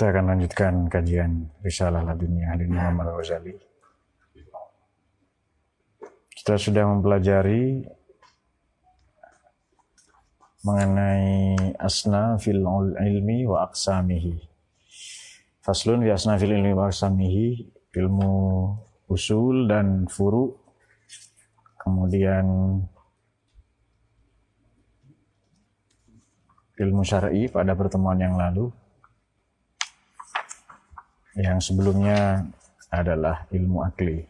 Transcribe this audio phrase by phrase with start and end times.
[0.00, 3.52] Kita akan lanjutkan kajian Risalah Ladunia Halil Muhammad Ghazali.
[6.32, 7.84] Kita sudah mempelajari
[10.64, 12.64] mengenai asna fil
[12.96, 14.40] ilmi wa aqsamihi.
[15.60, 17.68] Faslun fi asna fil ilmi wa aqsamihi,
[18.00, 18.32] ilmu
[19.04, 20.48] usul dan furu.
[21.76, 22.48] Kemudian
[26.80, 28.79] ilmu syar'i pada pertemuan yang lalu.
[31.38, 32.42] Yang sebelumnya
[32.90, 34.26] adalah ilmu akli.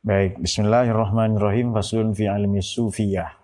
[0.00, 1.76] Baik, bismillahirrahmanirrahim.
[1.76, 3.36] Faslun fi ilmi sufiyah.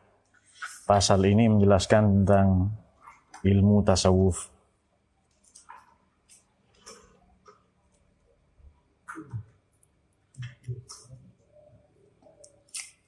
[0.88, 2.72] Pasal ini menjelaskan tentang
[3.44, 4.48] ilmu tasawuf.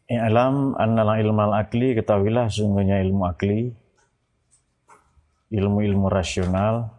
[0.05, 3.73] I'lam annal ilmal akli, ketahuilah sungguhnya ilmu akli,
[5.49, 6.93] ilmu-ilmu rasional,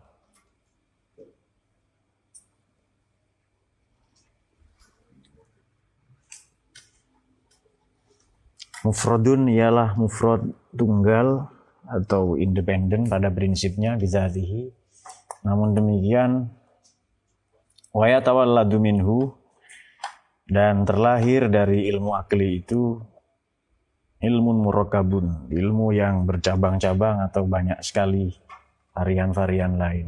[8.85, 11.49] Mufradun ialah mufrad tunggal
[11.89, 14.69] atau independen pada prinsipnya bizatihi.
[15.41, 16.53] Namun demikian
[17.89, 19.33] wa yatawalladu minhu
[20.45, 23.01] dan terlahir dari ilmu akli itu
[24.21, 28.33] ilmu murakabun, ilmu yang bercabang-cabang atau banyak sekali
[28.93, 30.07] varian-varian lain.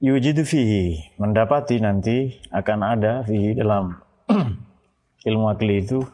[0.00, 1.14] Yujidu fihi.
[1.16, 3.96] Mendapati nanti akan ada fihi dalam
[5.28, 6.04] ilmu akli itu.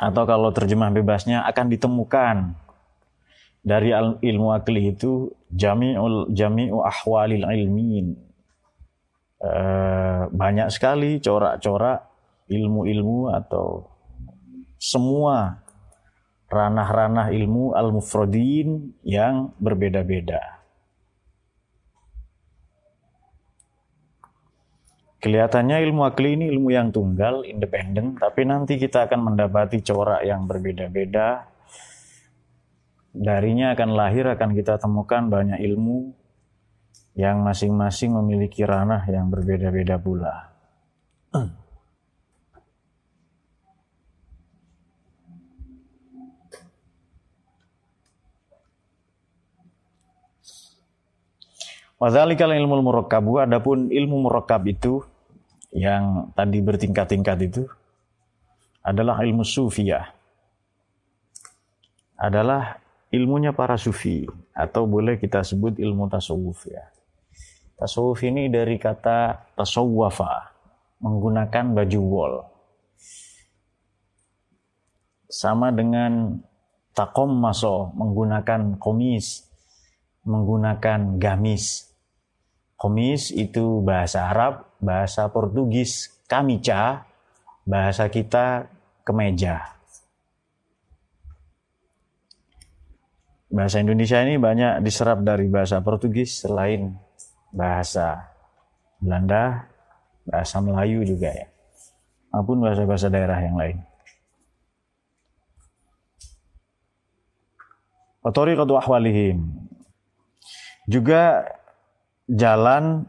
[0.00, 2.36] Atau kalau terjemah bebasnya akan ditemukan
[3.64, 8.12] dari ilmu akli itu jami'ul jami'u ahwalil ilmin
[9.40, 9.52] e,
[10.28, 12.04] banyak sekali corak-corak
[12.52, 13.88] ilmu-ilmu atau
[14.76, 15.64] semua
[16.52, 20.53] ranah-ranah ilmu al-mufradin yang berbeda-beda.
[25.24, 30.44] Kelihatannya ilmu akli ini ilmu yang tunggal, independen, tapi nanti kita akan mendapati corak yang
[30.44, 31.48] berbeda-beda.
[33.08, 36.12] Darinya akan lahir, akan kita temukan banyak ilmu
[37.16, 40.52] yang masing-masing memiliki ranah yang berbeda-beda pula.
[51.96, 55.13] Wadhalikal ilmu murakkabu, adapun ilmu murakkab itu
[55.74, 57.66] yang tadi bertingkat-tingkat itu
[58.86, 60.06] adalah ilmu sufiyah.
[62.14, 62.78] Adalah
[63.10, 64.22] ilmunya para sufi
[64.54, 66.86] atau boleh kita sebut ilmu tasawuf ya.
[67.74, 70.54] Tasawuf ini dari kata tasawwafa,
[71.02, 72.34] menggunakan baju wol.
[75.26, 76.38] Sama dengan
[76.94, 79.42] takom maso, menggunakan komis,
[80.22, 81.93] menggunakan gamis.
[82.84, 87.08] Komis itu bahasa Arab, bahasa Portugis kamica,
[87.64, 88.68] bahasa kita
[89.08, 89.72] kemeja.
[93.48, 96.92] Bahasa Indonesia ini banyak diserap dari bahasa Portugis selain
[97.48, 98.28] bahasa
[99.00, 99.64] Belanda,
[100.28, 101.48] bahasa Melayu juga ya.
[102.36, 103.80] Maupun bahasa-bahasa daerah yang lain.
[108.20, 109.40] Otoriqatu ahwalihim.
[110.84, 111.48] Juga
[112.28, 113.04] jalan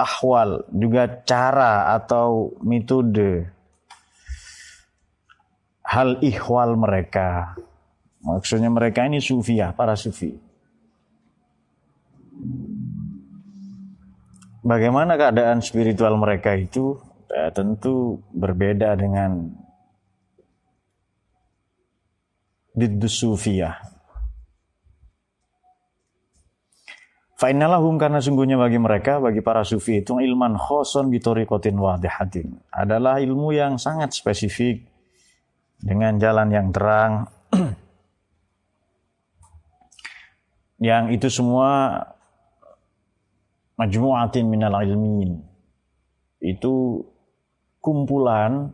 [0.00, 3.46] ahwal, juga cara atau metode
[5.86, 7.54] hal ihwal mereka.
[8.22, 10.32] Maksudnya mereka ini sufiah, para sufi.
[14.62, 16.94] Bagaimana keadaan spiritual mereka itu?
[17.26, 19.50] Ya, tentu berbeda dengan
[22.72, 23.91] Diddus Sufiyah.
[27.42, 32.54] Fa'inalahum karena sungguhnya bagi mereka, bagi para sufi itu ilman khoson bitorikotin wadihatin.
[32.70, 34.86] Adalah ilmu yang sangat spesifik
[35.82, 37.26] dengan jalan yang terang.
[40.86, 41.98] yang itu semua
[43.74, 45.42] majmu'atin minal ilmin.
[46.38, 47.02] Itu
[47.82, 48.70] kumpulan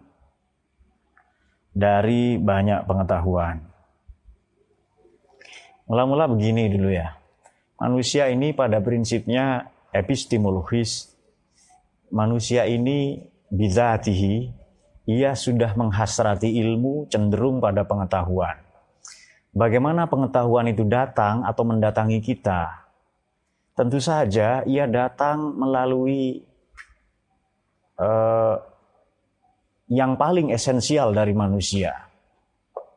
[1.72, 3.64] dari banyak pengetahuan.
[5.88, 7.17] Mula-mula begini dulu ya
[7.78, 11.14] Manusia ini pada prinsipnya epistemologis.
[12.10, 13.22] Manusia ini
[13.54, 14.50] bizatihi,
[15.06, 18.58] ia sudah menghasrati ilmu cenderung pada pengetahuan.
[19.54, 22.84] Bagaimana pengetahuan itu datang atau mendatangi kita?
[23.78, 26.42] Tentu saja ia datang melalui
[27.94, 28.56] eh,
[29.88, 31.94] yang paling esensial dari manusia.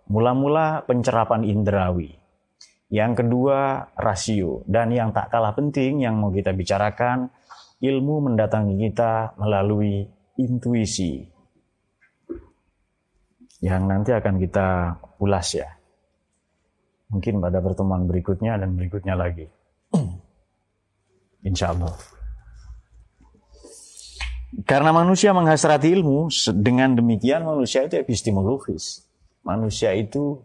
[0.10, 2.21] Mula-mula pencerapan indrawi.
[2.92, 4.68] Yang kedua rasio.
[4.68, 7.32] Dan yang tak kalah penting yang mau kita bicarakan,
[7.80, 10.04] ilmu mendatangi kita melalui
[10.36, 11.24] intuisi.
[13.64, 14.68] Yang nanti akan kita
[15.24, 15.72] ulas ya.
[17.16, 19.48] Mungkin pada pertemuan berikutnya dan berikutnya lagi.
[21.48, 21.96] Insya Allah.
[24.68, 26.28] Karena manusia menghasrati ilmu,
[26.60, 29.08] dengan demikian manusia itu epistemologis.
[29.48, 30.44] Manusia itu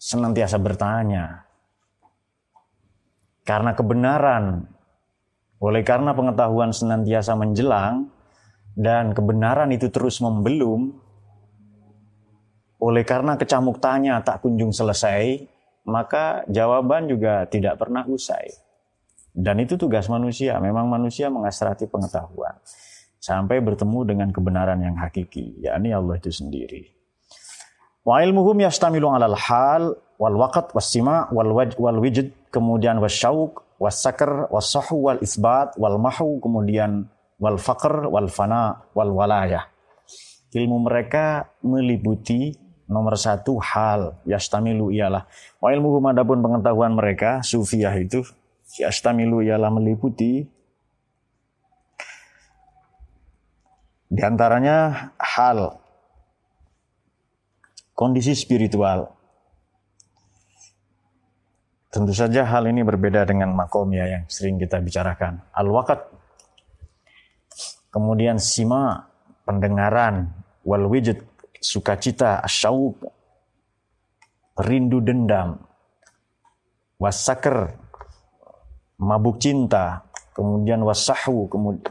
[0.00, 1.44] senantiasa bertanya.
[3.44, 4.64] Karena kebenaran,
[5.60, 8.08] oleh karena pengetahuan senantiasa menjelang,
[8.72, 10.96] dan kebenaran itu terus membelum,
[12.80, 15.44] oleh karena kecamuk tanya tak kunjung selesai,
[15.84, 18.56] maka jawaban juga tidak pernah usai.
[19.30, 20.56] Dan itu tugas manusia.
[20.58, 22.56] Memang manusia mengasrati pengetahuan
[23.20, 26.99] sampai bertemu dengan kebenaran yang hakiki, yakni Allah itu sendiri.
[28.00, 29.84] Wa ilmuhum yastamilu 'alal hal
[30.16, 35.96] wal waqt was sima wal waj wal wijd kemudian wasyauq wasakr wasahu wal isbat wal
[36.00, 37.08] mahu kemudian
[37.40, 39.68] wal faqr wal fana wal walayah.
[40.50, 42.52] Ilmu mereka meliputi
[42.90, 45.24] nomor satu hal yastamilu ialah
[45.62, 48.26] wa ilmuhum adapun pengetahuan mereka sufiah itu
[48.82, 50.42] yastamilu ialah meliputi
[54.10, 55.78] di antaranya hal
[58.00, 59.12] kondisi spiritual.
[61.92, 65.44] Tentu saja hal ini berbeda dengan makom ya yang sering kita bicarakan.
[65.52, 66.08] Al-wakat,
[67.92, 69.04] kemudian sima,
[69.44, 70.32] pendengaran,
[70.64, 70.88] wal
[71.60, 73.04] sukacita, asyawuk,
[74.64, 75.60] rindu dendam,
[76.96, 77.76] wasaker,
[78.96, 81.84] mabuk cinta, kemudian wasahu, kemudian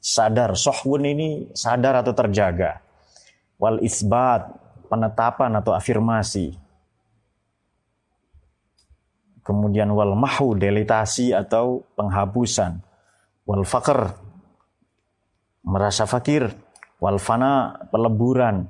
[0.00, 2.80] sadar, sohwun ini sadar atau terjaga.
[3.58, 6.54] Wal isbat, penetapan atau afirmasi.
[9.46, 12.82] Kemudian wal mahu, delitasi atau penghapusan.
[13.46, 14.10] Wal fakir,
[15.62, 16.50] merasa fakir.
[16.98, 18.66] Wal fana, peleburan.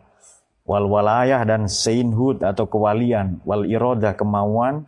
[0.67, 3.41] Wal walayah dan seinhud atau kewalian.
[3.47, 4.85] Wal irodah, kemauan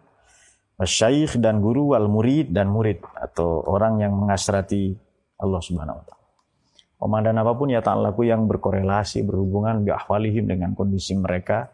[0.86, 4.94] Syekh dan guru wal murid dan murid atau orang yang mengasrati
[5.42, 6.17] Allah Subhanahu wa taala.
[6.98, 11.70] Komandan apa pun ya ta'alaku yang berkorelasi berhubungan bi ahwalihim dengan kondisi mereka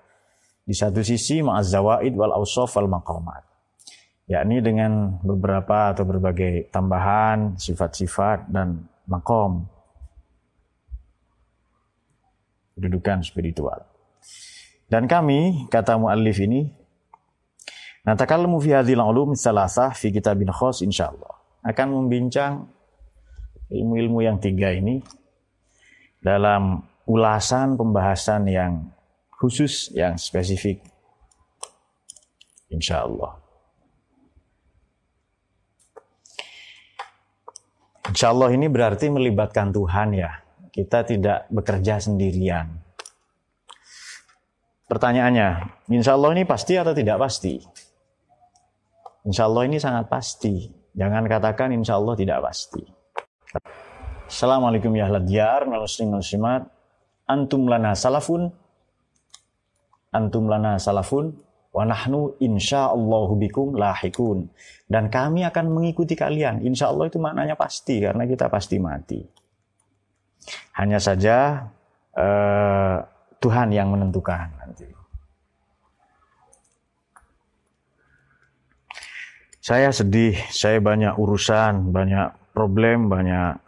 [0.68, 3.40] di satu sisi ma'azzawaid wal awsaf wal maqamat
[4.24, 9.68] yakni dengan beberapa atau berbagai tambahan sifat-sifat dan makom
[12.74, 13.84] kedudukan spiritual.
[14.88, 16.68] Dan kami, kata muallif ini,
[18.04, 21.40] Natakallamu fi hadhil ulum salasah fi kitabin khos insyaallah.
[21.64, 22.68] Akan membincang
[23.72, 25.00] ilmu-ilmu yang tiga ini
[26.20, 28.72] dalam ulasan pembahasan yang
[29.36, 30.80] khusus, yang spesifik.
[32.72, 33.44] Insyaallah.
[38.08, 40.32] Insyaallah ini berarti melibatkan Tuhan ya.
[40.72, 42.66] Kita tidak bekerja sendirian.
[44.90, 45.48] Pertanyaannya,
[45.88, 47.62] insya Allah ini pasti atau tidak pasti?
[49.24, 50.68] Insya Allah ini sangat pasti.
[50.94, 53.03] Jangan katakan insya Allah tidak pasti.
[54.24, 56.66] Assalamualaikum ya diyar, muslim muslimat.
[57.30, 58.50] Antum lana salafun.
[60.10, 61.38] Antum lana salafun.
[61.74, 64.50] Wa nahnu insya Allah bikum lahikun.
[64.86, 66.62] Dan kami akan mengikuti kalian.
[66.62, 68.02] Insya Allah itu maknanya pasti.
[68.02, 69.20] Karena kita pasti mati.
[70.76, 71.66] Hanya saja
[72.14, 72.96] uh,
[73.40, 74.86] Tuhan yang menentukan nanti.
[79.64, 83.58] Saya sedih, saya banyak urusan, banyak problem, banyak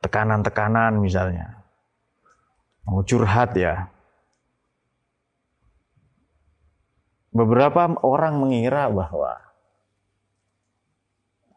[0.00, 1.66] tekanan-tekanan misalnya.
[2.86, 3.90] Mau curhat ya.
[7.34, 9.36] Beberapa orang mengira bahwa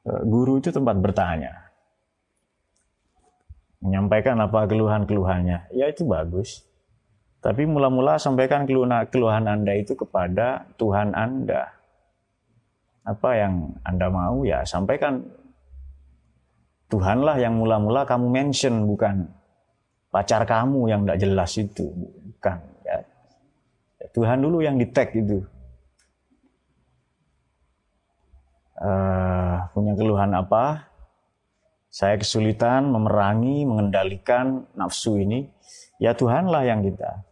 [0.03, 1.70] e, guru itu tempat bertanya.
[3.79, 5.72] Menyampaikan apa keluhan-keluhannya.
[5.72, 6.68] Ya itu bagus.
[7.39, 11.79] Tapi mula-mula sampaikan keluhan Anda itu kepada Tuhan Anda
[13.08, 15.24] apa yang Anda mau ya sampaikan
[16.89, 19.29] Tuhanlah yang mula-mula kamu mention bukan?
[20.10, 22.98] Pacar kamu yang tidak jelas itu bukan ya.
[24.10, 25.46] Tuhan dulu yang di tag itu.
[28.79, 30.89] Uh, punya keluhan apa?
[31.93, 35.46] Saya kesulitan memerangi mengendalikan nafsu ini.
[36.01, 37.27] Ya Tuhanlah yang kita.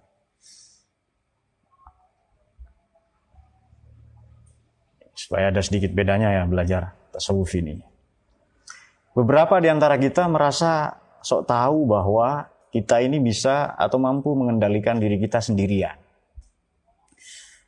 [5.18, 7.87] Supaya ada sedikit bedanya ya belajar tasawuf ini.
[9.18, 10.94] Beberapa di antara kita merasa
[11.26, 15.98] sok tahu bahwa kita ini bisa atau mampu mengendalikan diri kita sendirian.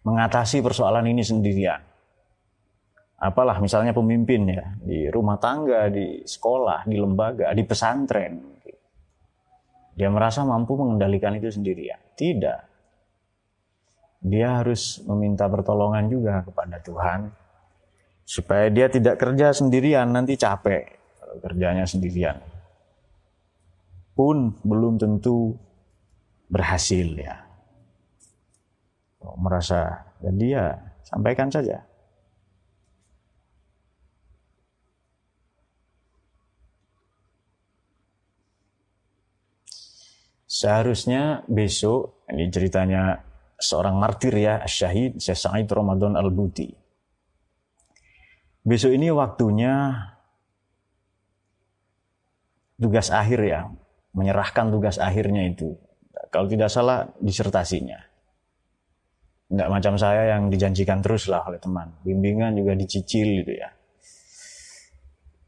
[0.06, 1.82] Mengatasi persoalan ini sendirian.
[3.18, 8.62] Apalah misalnya pemimpin ya, di rumah tangga, di sekolah, di lembaga, di pesantren.
[9.98, 11.98] Dia merasa mampu mengendalikan itu sendirian.
[12.14, 12.60] Tidak.
[14.22, 17.34] Dia harus meminta pertolongan juga kepada Tuhan.
[18.22, 20.99] Supaya dia tidak kerja sendirian, nanti capek
[21.38, 22.42] kerjanya sendirian
[24.20, 25.56] pun belum tentu
[26.52, 27.40] berhasil ya.
[29.40, 30.66] Merasa jadi ya
[31.08, 31.88] sampaikan saja.
[40.50, 43.24] Seharusnya besok, ini ceritanya
[43.56, 46.68] seorang martir ya, syahid, Syekh Sa'id Ramadan Al-Buti.
[48.68, 49.96] Besok ini waktunya
[52.80, 53.68] tugas akhir ya,
[54.16, 55.76] menyerahkan tugas akhirnya itu.
[56.32, 58.00] Kalau tidak salah disertasinya.
[59.50, 61.92] Enggak macam saya yang dijanjikan terus lah oleh teman.
[62.06, 63.70] Bimbingan juga dicicil gitu ya.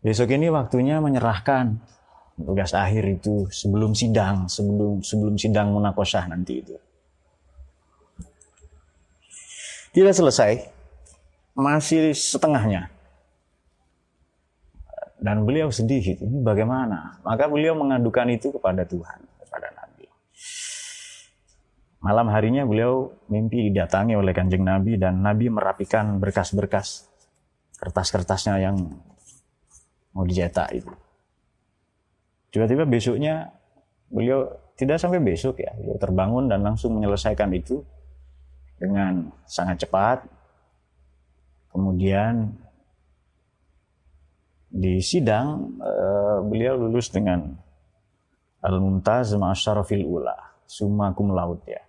[0.02, 1.78] Besok ini waktunya menyerahkan
[2.42, 6.76] tugas akhir itu sebelum sidang, sebelum sebelum sidang munakosah nanti itu.
[9.92, 10.66] Tidak selesai,
[11.54, 12.90] masih setengahnya.
[15.22, 17.22] Dan beliau sedih itu, bagaimana?
[17.22, 20.10] Maka beliau mengadukan itu kepada Tuhan, kepada Nabi.
[22.02, 27.06] Malam harinya beliau mimpi didatangi oleh kanjeng Nabi dan Nabi merapikan berkas-berkas
[27.78, 28.78] kertas-kertasnya yang
[30.14, 30.90] mau dicetak itu.
[32.50, 33.54] Tiba-tiba besoknya
[34.10, 37.86] beliau tidak sampai besok ya, beliau terbangun dan langsung menyelesaikan itu
[38.82, 40.26] dengan sangat cepat.
[41.70, 42.58] Kemudian
[44.72, 47.52] di sidang uh, beliau lulus dengan
[48.64, 51.84] al-mumtaz ma'asyarafil ula summa cum laude ya.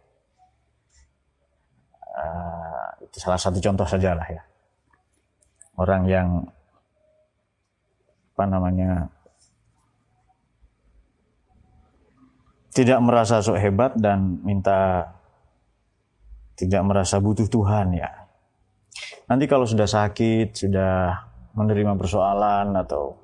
[2.12, 4.42] Uh, itu salah satu contoh saja lah ya.
[5.78, 6.44] Orang yang
[8.32, 8.90] apa namanya
[12.74, 15.12] tidak merasa sok hebat dan minta
[16.58, 18.10] tidak merasa butuh Tuhan ya.
[19.30, 23.16] Nanti kalau sudah sakit sudah menerima persoalan atau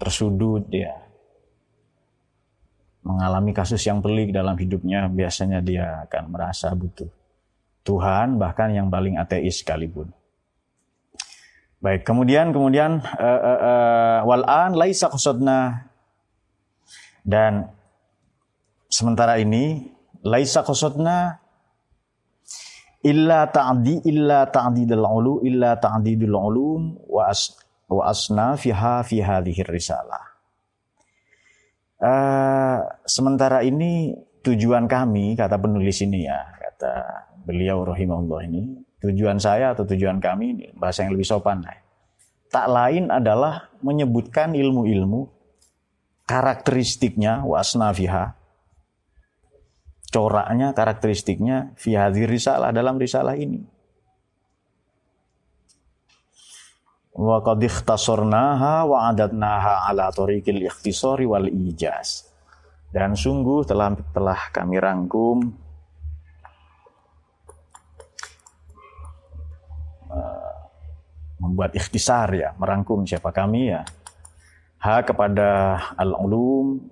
[0.00, 1.02] tersudut dia
[3.02, 7.10] mengalami kasus yang pelik dalam hidupnya biasanya dia akan merasa butuh
[7.82, 10.14] Tuhan bahkan yang paling ateis sekalipun.
[11.82, 15.90] Baik, kemudian kemudian uh, uh, uh, wal'an laisa qasodna
[17.26, 17.74] dan
[18.86, 19.90] sementara ini
[20.22, 21.41] laisa qasodna
[23.02, 27.58] illa ta'di illa ta'didul ulu illa ta'didul ulum wa as
[27.90, 30.22] wa asna fiha fi hadhihi risalah.
[32.02, 34.10] Uh, sementara ini
[34.42, 36.92] tujuan kami kata penulis ini ya kata
[37.46, 41.78] beliau rahimahullah ini tujuan saya atau tujuan kami ini bahasa yang lebih sopan ya.
[42.50, 45.30] tak lain adalah menyebutkan ilmu-ilmu
[46.26, 48.34] karakteristiknya wasna fiha
[50.12, 51.96] coraknya, karakteristiknya fi
[52.28, 53.64] risalah dalam risalah ini.
[57.12, 62.28] Wa qad ikhtasarnaha wa adatnaha ala tariqil ikhtisari wal ijaz.
[62.92, 65.48] Dan sungguh telah telah kami rangkum
[70.12, 70.52] uh,
[71.40, 73.84] membuat ikhtisar ya, merangkum siapa kami ya.
[74.82, 76.84] Ha kepada al-ulum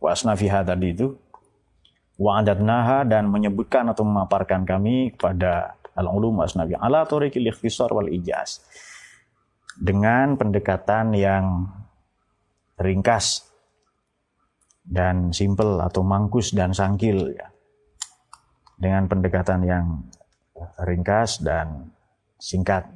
[0.00, 1.23] wa asnafiha tadi itu
[2.14, 6.78] wa'adatnaha dan menyebutkan atau memaparkan kami kepada al-ulum asnabi.
[6.78, 8.62] Ala tariqil ikhtisar wal ijaz.
[9.74, 11.66] Dengan pendekatan yang
[12.78, 13.42] ringkas
[14.86, 17.50] dan simple atau mangkus dan sangkil ya.
[18.78, 19.86] Dengan pendekatan yang
[20.82, 21.90] ringkas dan
[22.38, 22.86] singkat.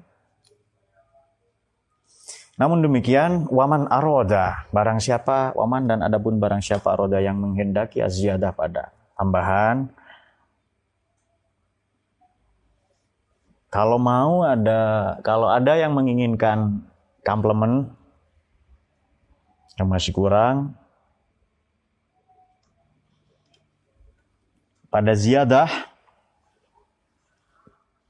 [2.59, 8.51] Namun demikian, waman aroda, barang siapa, waman dan adapun barang siapa aroda yang menghendaki aziyadah
[8.51, 9.91] pada tambahan.
[13.69, 16.81] Kalau mau ada, kalau ada yang menginginkan
[17.21, 17.93] komplement
[19.77, 20.73] yang masih kurang,
[24.89, 25.69] pada ziyadah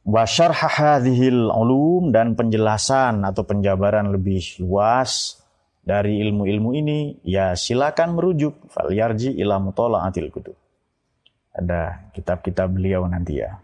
[0.09, 5.43] wa hadhil ulum dan penjelasan atau penjabaran lebih luas
[5.85, 10.68] dari ilmu-ilmu ini ya silakan merujuk fal yarji ila mutalaatil kutub
[11.59, 13.59] ada kitab-kitab beliau nanti ya.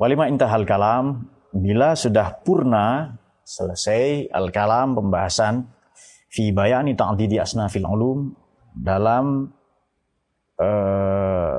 [0.00, 5.66] Walima intahal kalam bila sudah purna selesai al-kalam pembahasan
[6.30, 8.30] fi bayani ta'didi asnafil ulum
[8.72, 9.50] dalam
[10.60, 11.58] uh,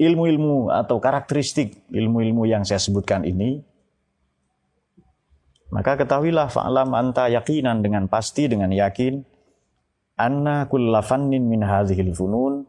[0.00, 3.60] ilmu-ilmu atau karakteristik ilmu-ilmu yang saya sebutkan ini
[5.68, 9.20] maka ketahuilah fa'lam anta yakinan dengan pasti dengan yakin
[10.26, 12.68] anna kulla fannin min hadhil funun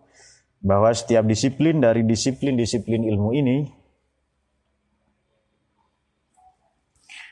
[0.62, 3.58] bahwa setiap disiplin dari disiplin-disiplin ilmu ini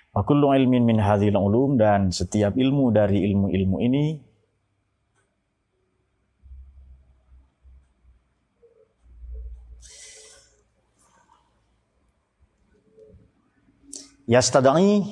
[0.09, 4.05] wa kullu ilmin min hadhil ulum dan setiap ilmu dari ilmu-ilmu ini
[14.29, 15.05] yastadai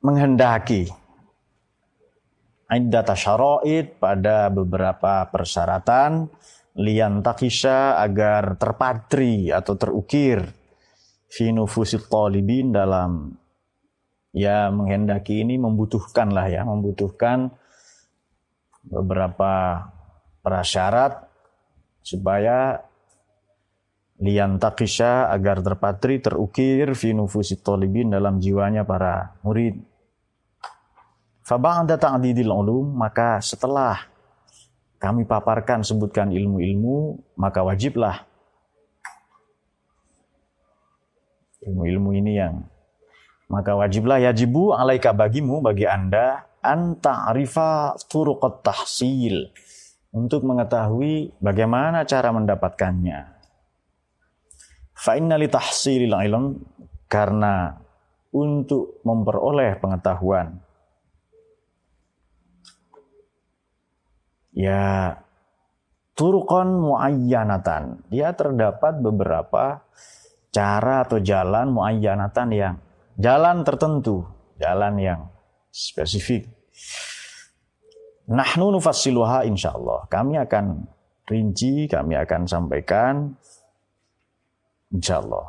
[0.00, 0.88] menghendaki
[2.70, 6.26] iddata syara'id pada beberapa persyaratan
[6.76, 10.44] lian takisha agar terpatri atau terukir
[11.30, 13.32] fi nufusit talibin dalam
[14.36, 17.48] ya menghendaki ini membutuhkan lah ya membutuhkan
[18.86, 19.82] beberapa
[20.44, 21.26] prasyarat
[22.04, 22.86] supaya
[24.22, 29.95] lian takisha agar terpatri terukir fi nufusit talibin dalam jiwanya para murid.
[31.46, 33.94] Faba'da ta'didil ulum maka setelah
[34.98, 38.26] kami paparkan sebutkan ilmu-ilmu maka wajiblah
[41.62, 42.66] ilmu-ilmu ini yang
[43.46, 49.54] maka wajiblah yajibu alaika bagimu bagi Anda an ta'rifa turuqat tahsil
[50.10, 53.38] untuk mengetahui bagaimana cara mendapatkannya.
[55.14, 56.58] Li tahsilil ilm
[57.06, 57.78] karena
[58.34, 60.65] untuk memperoleh pengetahuan
[64.56, 65.14] ya
[66.16, 69.84] turukon muayyanatan dia terdapat beberapa
[70.48, 72.74] cara atau jalan muayyanatan yang
[73.20, 74.24] jalan tertentu
[74.56, 75.20] jalan yang
[75.68, 76.48] spesifik
[78.24, 80.88] nahnu nufassiluha insyaallah kami akan
[81.28, 83.36] rinci kami akan sampaikan
[84.96, 85.46] Insya Allah.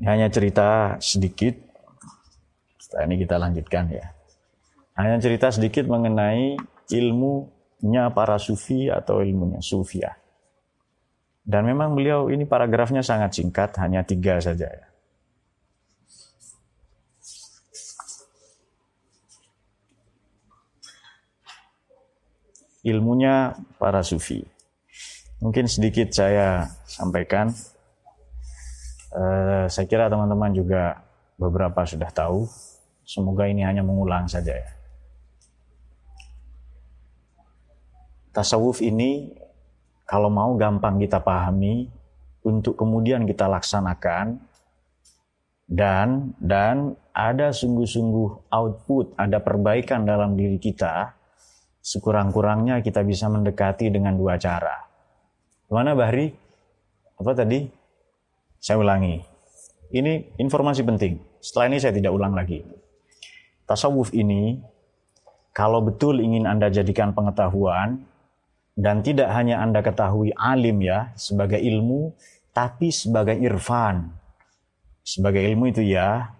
[0.00, 1.56] Ini hanya cerita sedikit.
[2.80, 4.06] Setelah ini kita lanjutkan ya.
[4.96, 6.56] Hanya cerita sedikit mengenai
[6.88, 10.16] ilmunya para sufi atau ilmunya sufia.
[11.46, 14.86] Dan memang beliau ini paragrafnya sangat singkat, hanya tiga saja ya.
[22.86, 24.46] Ilmunya para sufi.
[25.42, 27.52] Mungkin sedikit saya sampaikan.
[29.10, 31.02] Uh, saya kira teman-teman juga
[31.36, 32.46] beberapa sudah tahu.
[33.06, 34.75] Semoga ini hanya mengulang saja ya.
[38.36, 39.32] Tasawuf ini
[40.04, 41.88] kalau mau gampang kita pahami
[42.44, 44.36] untuk kemudian kita laksanakan
[45.64, 51.16] dan dan ada sungguh-sungguh output, ada perbaikan dalam diri kita,
[51.80, 54.84] sekurang-kurangnya kita bisa mendekati dengan dua cara.
[55.72, 56.28] Mana Bahri?
[57.16, 57.64] Apa tadi?
[58.60, 59.16] Saya ulangi.
[59.96, 61.16] Ini informasi penting.
[61.40, 62.60] Setelah ini saya tidak ulang lagi.
[63.64, 64.60] Tasawuf ini,
[65.56, 68.04] kalau betul ingin Anda jadikan pengetahuan,
[68.76, 72.12] dan tidak hanya Anda ketahui alim ya, sebagai ilmu,
[72.52, 74.12] tapi sebagai irfan.
[75.00, 76.36] Sebagai ilmu itu ya,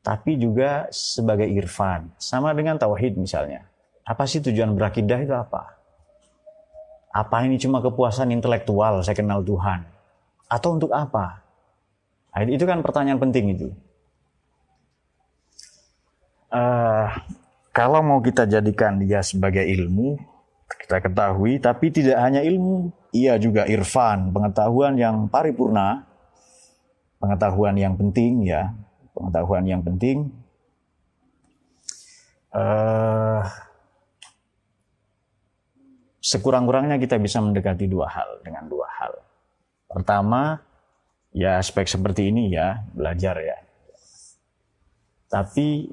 [0.00, 2.08] tapi juga sebagai irfan.
[2.16, 3.68] Sama dengan tauhid misalnya.
[4.08, 5.76] Apa sih tujuan berakidah itu apa?
[7.12, 9.84] Apa ini cuma kepuasan intelektual, saya kenal Tuhan?
[10.48, 11.44] Atau untuk apa?
[12.34, 13.68] Nah, itu kan pertanyaan penting itu.
[16.50, 17.06] Uh,
[17.70, 20.33] kalau mau kita jadikan dia sebagai ilmu,
[20.64, 26.04] kita ketahui, tapi tidak hanya ilmu, ia juga irfan, pengetahuan yang paripurna,
[27.20, 28.72] pengetahuan yang penting ya,
[29.16, 30.28] pengetahuan yang penting.
[32.54, 33.42] Uh,
[36.20, 39.12] sekurang-kurangnya kita bisa mendekati dua hal dengan dua hal.
[39.88, 40.60] Pertama,
[41.32, 43.58] ya aspek seperti ini ya, belajar ya.
[45.30, 45.90] Tapi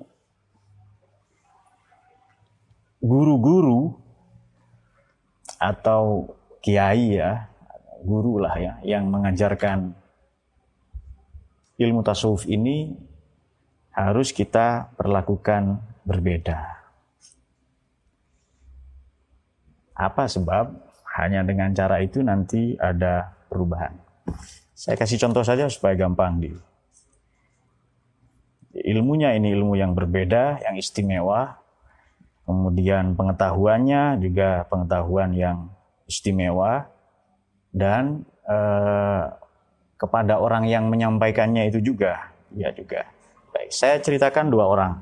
[3.02, 4.01] guru-guru
[5.62, 6.34] atau
[6.66, 7.46] kiai ya,
[8.02, 9.94] guru lah ya, yang mengajarkan
[11.78, 12.98] ilmu tasawuf ini
[13.94, 16.82] harus kita perlakukan berbeda.
[19.94, 20.90] Apa sebab?
[21.12, 23.92] Hanya dengan cara itu nanti ada perubahan.
[24.72, 26.50] Saya kasih contoh saja supaya gampang di.
[28.72, 31.61] Ilmunya ini ilmu yang berbeda, yang istimewa.
[32.52, 35.72] Kemudian pengetahuannya juga pengetahuan yang
[36.04, 36.84] istimewa.
[37.72, 39.24] Dan eh,
[39.96, 43.08] kepada orang yang menyampaikannya itu juga ya juga.
[43.56, 44.94] Baik saya ceritakan dua orang.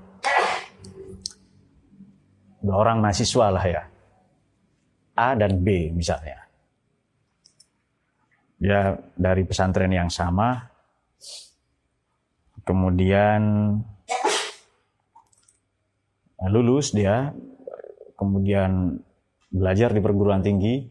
[2.62, 3.82] Dua orang mahasiswa lah ya.
[5.18, 6.46] A dan B misalnya.
[8.62, 10.70] Dia dari pesantren yang sama.
[12.62, 13.42] Kemudian
[16.47, 17.36] lulus dia
[18.15, 18.95] kemudian
[19.52, 20.88] belajar di perguruan tinggi.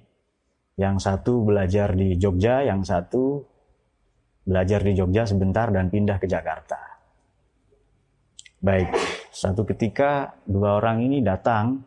[0.78, 3.42] Yang satu belajar di Jogja yang satu
[4.46, 6.78] belajar di Jogja sebentar dan pindah ke Jakarta.
[8.62, 8.94] Baik
[9.34, 11.82] satu ketika dua orang ini datang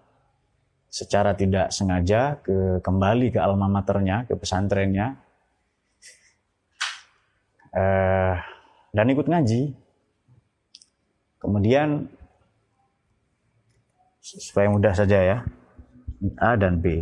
[0.92, 5.16] secara tidak sengaja ke kembali ke alma maternya ke pesantrennya.
[7.72, 8.36] Eh,
[8.92, 9.72] dan ikut ngaji.
[11.40, 12.12] Kemudian
[14.22, 15.38] supaya mudah saja ya.
[16.38, 17.02] A dan B.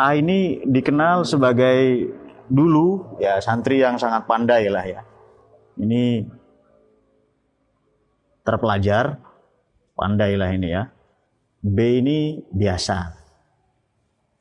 [0.00, 2.08] A ini dikenal sebagai
[2.48, 5.04] dulu ya santri yang sangat pandai lah ya.
[5.76, 6.24] Ini
[8.40, 9.20] terpelajar,
[9.92, 10.88] pandai lah ini ya.
[11.60, 13.12] B ini biasa.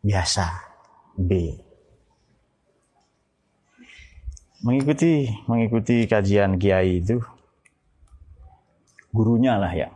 [0.02, 0.48] Biasa.
[1.20, 1.32] B.
[4.64, 7.20] Mengikuti mengikuti kajian kiai itu
[9.12, 9.92] gurunya lah ya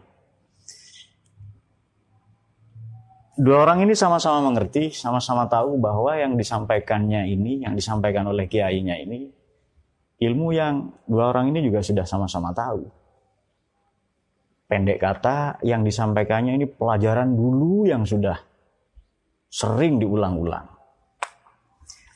[3.36, 8.95] dua orang ini sama-sama mengerti, sama-sama tahu bahwa yang disampaikannya ini, yang disampaikan oleh kiainya
[9.00, 9.28] ini,
[10.24, 12.88] ilmu yang dua orang ini juga sudah sama-sama tahu.
[14.65, 18.39] Pendek kata, yang disampaikannya ini pelajaran dulu yang sudah
[19.52, 20.65] sering diulang-ulang.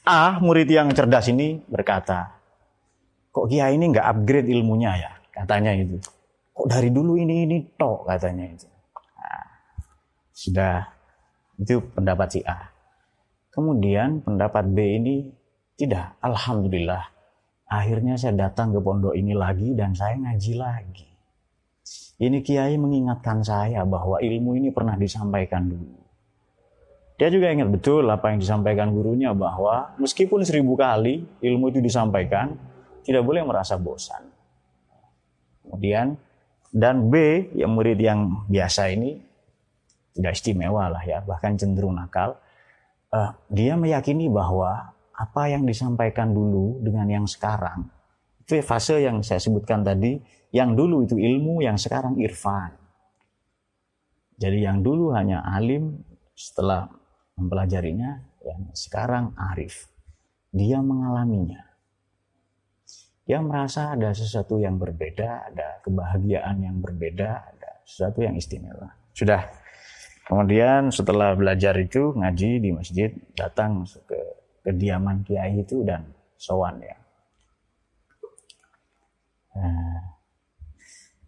[0.10, 2.34] A, murid yang cerdas ini berkata,
[3.30, 5.12] kok kiai ini nggak upgrade ilmunya ya?
[5.30, 6.02] Katanya itu.
[6.52, 8.66] Kok dari dulu ini ini tok katanya itu.
[9.22, 9.46] Nah,
[10.34, 10.99] sudah
[11.60, 12.72] itu pendapat si A.
[13.52, 15.15] Kemudian pendapat B ini
[15.76, 16.15] tidak.
[16.24, 17.04] Alhamdulillah.
[17.69, 21.10] Akhirnya saya datang ke pondok ini lagi dan saya ngaji lagi.
[22.19, 26.00] Ini kiai mengingatkan saya bahwa ilmu ini pernah disampaikan dulu.
[27.19, 32.56] Dia juga ingat betul apa yang disampaikan gurunya bahwa meskipun seribu kali ilmu itu disampaikan,
[33.04, 34.24] tidak boleh merasa bosan.
[35.67, 36.15] Kemudian
[36.72, 39.29] dan B yang murid yang biasa ini
[40.20, 42.36] tidak istimewa lah ya, bahkan cenderung nakal.
[43.10, 47.90] Uh, dia meyakini bahwa apa yang disampaikan dulu dengan yang sekarang
[48.50, 50.18] itu fase yang saya sebutkan tadi,
[50.50, 52.74] yang dulu itu ilmu, yang sekarang irfan.
[54.42, 56.02] Jadi yang dulu hanya alim
[56.34, 56.90] setelah
[57.38, 59.86] mempelajarinya, yang sekarang arif.
[60.50, 61.62] Dia mengalaminya.
[63.30, 68.90] Dia merasa ada sesuatu yang berbeda, ada kebahagiaan yang berbeda, ada sesuatu yang istimewa.
[69.14, 69.46] Sudah
[70.30, 74.20] Kemudian setelah belajar itu ngaji di masjid, datang ke
[74.62, 76.06] kediaman kiai itu dan
[76.38, 76.94] sowan ya.
[79.58, 79.98] Nah,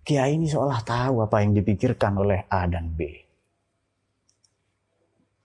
[0.06, 3.10] kiai ini seolah tahu apa yang dipikirkan oleh A dan B.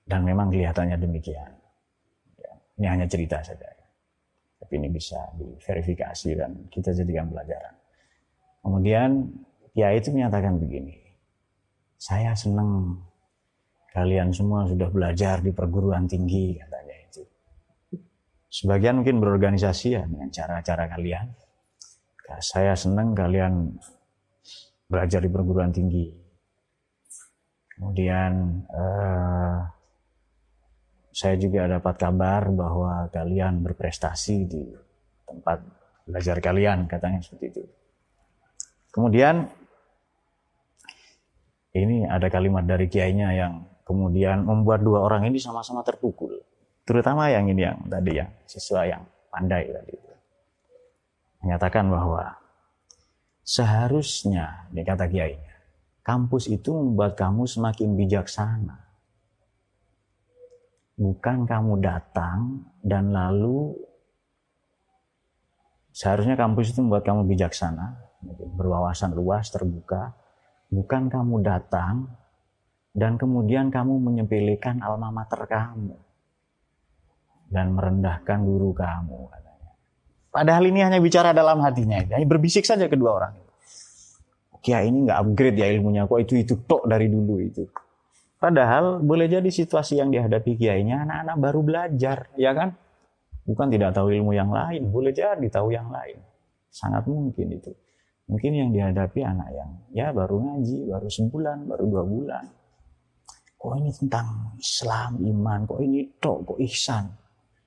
[0.04, 1.50] Dan memang kelihatannya demikian.
[2.36, 3.72] Ya, ini hanya cerita saja.
[4.60, 7.72] Tapi ini bisa diverifikasi dan kita jadikan pelajaran.
[8.60, 9.32] Kemudian
[9.72, 10.92] kiai itu menyatakan begini.
[11.96, 13.00] Saya senang
[13.96, 17.24] kalian semua sudah belajar di perguruan tinggi katanya itu.
[18.52, 21.32] Sebagian mungkin berorganisasi ya dengan cara-cara kalian.
[22.44, 23.72] Saya senang kalian
[24.84, 26.12] belajar di perguruan tinggi.
[27.72, 28.32] Kemudian
[28.68, 29.58] eh,
[31.16, 34.64] saya juga dapat kabar bahwa kalian berprestasi di
[35.24, 35.64] tempat
[36.04, 37.62] belajar kalian katanya seperti itu.
[38.92, 39.48] Kemudian
[41.72, 46.42] ini ada kalimat dari kiainya yang kemudian membuat dua orang ini sama-sama terpukul.
[46.82, 49.94] Terutama yang ini yang tadi ya, siswa yang pandai tadi.
[51.46, 52.34] Menyatakan bahwa
[53.46, 55.54] seharusnya, ini kata kiainya,
[56.02, 58.82] kampus itu membuat kamu semakin bijaksana.
[60.98, 63.76] Bukan kamu datang dan lalu
[65.94, 68.02] seharusnya kampus itu membuat kamu bijaksana,
[68.58, 70.16] berwawasan luas, terbuka.
[70.66, 72.10] Bukan kamu datang
[72.96, 75.92] dan kemudian kamu menyepelekan alma mater kamu
[77.52, 79.28] dan merendahkan guru kamu.
[80.32, 83.34] Padahal ini hanya bicara dalam hatinya, hanya berbisik saja kedua orang.
[84.64, 87.68] Kiai ini nggak upgrade ya ilmunya, kok itu itu tok dari dulu itu.
[88.36, 92.76] Padahal boleh jadi situasi yang dihadapi kiainya anak-anak baru belajar, ya kan?
[93.48, 96.20] Bukan tidak tahu ilmu yang lain, boleh jadi tahu yang lain.
[96.68, 97.72] Sangat mungkin itu.
[98.26, 102.44] Mungkin yang dihadapi anak yang ya baru ngaji, baru sebulan, baru dua bulan
[103.66, 107.10] kok ini tentang Islam, iman, kok ini tok, kok ihsan.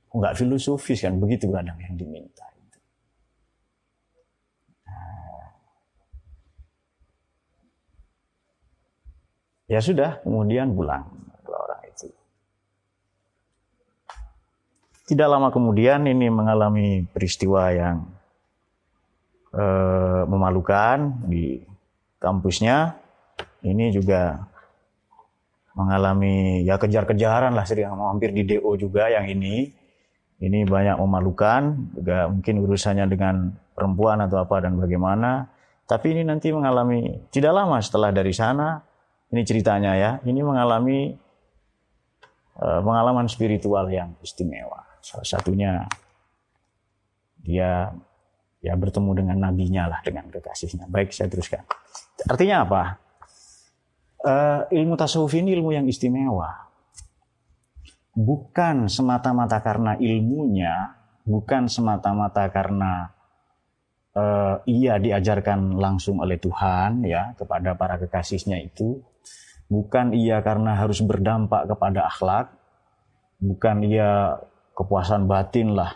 [0.08, 2.48] Kok nggak filosofis kan, begitu kadang yang diminta.
[4.88, 5.52] Nah.
[9.68, 11.04] Ya sudah, kemudian pulang
[11.44, 12.08] orang itu.
[15.04, 18.08] Tidak lama kemudian ini mengalami peristiwa yang
[19.52, 21.60] eh, memalukan di
[22.24, 22.96] kampusnya.
[23.60, 24.48] Ini juga
[25.80, 29.72] mengalami ya kejar-kejaran lah sering hampir di DO juga yang ini.
[30.40, 35.48] Ini banyak memalukan juga mungkin urusannya dengan perempuan atau apa dan bagaimana.
[35.84, 38.80] Tapi ini nanti mengalami tidak lama setelah dari sana
[39.30, 41.12] ini ceritanya ya ini mengalami
[42.60, 44.80] uh, pengalaman spiritual yang istimewa.
[45.04, 45.84] Salah satunya
[47.44, 47.92] dia
[48.60, 50.88] ya bertemu dengan nabinya lah dengan kekasihnya.
[50.88, 51.68] Baik saya teruskan.
[52.32, 53.09] Artinya apa
[54.26, 56.68] uh, ilmu tasawuf ini ilmu yang istimewa.
[58.20, 63.08] Bukan semata-mata karena ilmunya, bukan semata-mata karena
[64.18, 69.00] uh, ia diajarkan langsung oleh Tuhan ya kepada para kekasihnya itu,
[69.72, 72.52] bukan ia karena harus berdampak kepada akhlak,
[73.40, 74.36] bukan ia
[74.76, 75.96] kepuasan batin lah,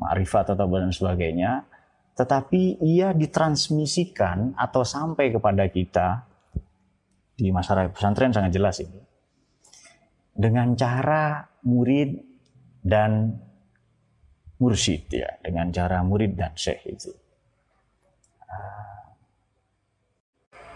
[0.00, 1.68] ma'rifat atau dan sebagainya,
[2.16, 6.29] tetapi ia ditransmisikan atau sampai kepada kita
[7.40, 9.00] di masyarakat pesantren sangat jelas ini.
[10.36, 12.20] Dengan cara murid
[12.84, 13.32] dan
[14.60, 17.10] mursyid ya, dengan cara murid dan syekh itu.
[18.44, 19.16] Ah.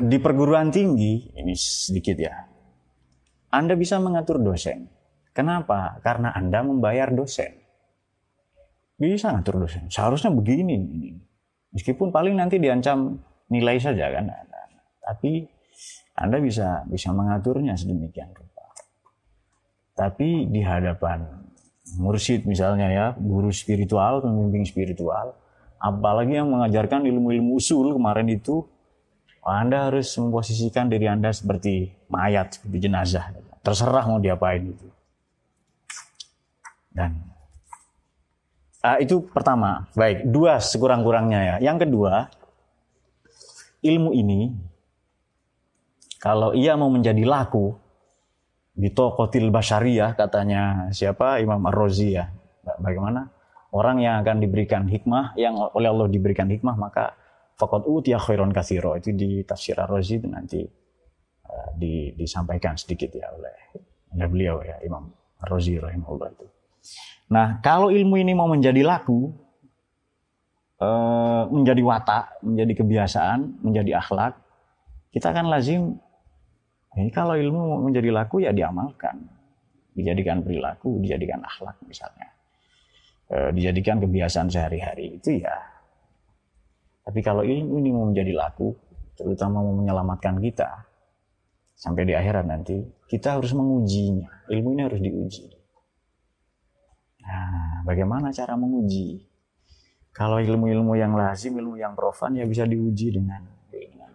[0.01, 2.35] Di perguruan tinggi, ini sedikit ya,
[3.53, 4.91] Anda bisa mengatur dosen.
[5.31, 6.01] Kenapa?
[6.01, 7.61] Karena Anda membayar dosen.
[8.95, 9.91] Bisa ngatur dosen.
[9.91, 10.79] Seharusnya begini.
[11.75, 13.19] Meskipun paling nanti diancam
[13.51, 14.31] nilai saja kan.
[15.03, 15.54] Tapi
[16.15, 18.65] anda bisa bisa mengaturnya sedemikian rupa.
[19.95, 21.27] Tapi di hadapan
[21.99, 25.35] mursyid misalnya ya, guru spiritual, pembimbing spiritual,
[25.83, 28.65] apalagi yang mengajarkan ilmu-ilmu usul kemarin itu,
[29.45, 33.35] Anda harus memposisikan diri Anda seperti mayat, seperti jenazah.
[33.61, 34.89] Terserah mau diapain itu.
[36.95, 37.21] Dan
[38.81, 39.85] uh, itu pertama.
[39.93, 41.57] Baik, dua sekurang-kurangnya ya.
[41.73, 42.33] Yang kedua,
[43.85, 44.57] ilmu ini
[46.25, 47.77] kalau ia mau menjadi laku
[48.73, 52.33] di tokotil basyariah katanya siapa Imam Ar-Razi ya.
[52.81, 53.29] Bagaimana?
[53.77, 57.13] Orang yang akan diberikan hikmah, yang oleh Allah diberikan hikmah, maka
[57.61, 58.97] fakot utiya khairon kathiro.
[58.97, 60.65] Itu di tafsir Ar-Razi itu nanti
[61.45, 63.85] uh, di, disampaikan sedikit ya oleh,
[64.17, 65.13] oleh beliau ya Imam
[65.45, 66.47] Ar-Razi rahimahullah itu.
[67.37, 69.29] Nah, kalau ilmu ini mau menjadi laku,
[70.81, 74.41] uh, menjadi watak, menjadi kebiasaan, menjadi akhlak,
[75.13, 76.01] kita akan lazim
[76.95, 79.19] ini kalau ilmu menjadi laku ya diamalkan,
[79.95, 82.31] dijadikan perilaku, dijadikan akhlak misalnya,
[83.27, 85.55] e, dijadikan kebiasaan sehari-hari itu ya.
[87.05, 88.79] Tapi kalau ilmu ini mau menjadi laku,
[89.19, 90.87] terutama mau menyelamatkan kita
[91.75, 92.79] sampai di akhirat nanti,
[93.11, 94.31] kita harus mengujinya.
[94.49, 95.45] Ilmu ini harus diuji.
[97.25, 99.27] Nah, bagaimana cara menguji?
[100.15, 103.54] Kalau ilmu-ilmu yang lazim, ilmu yang profan ya bisa diuji dengan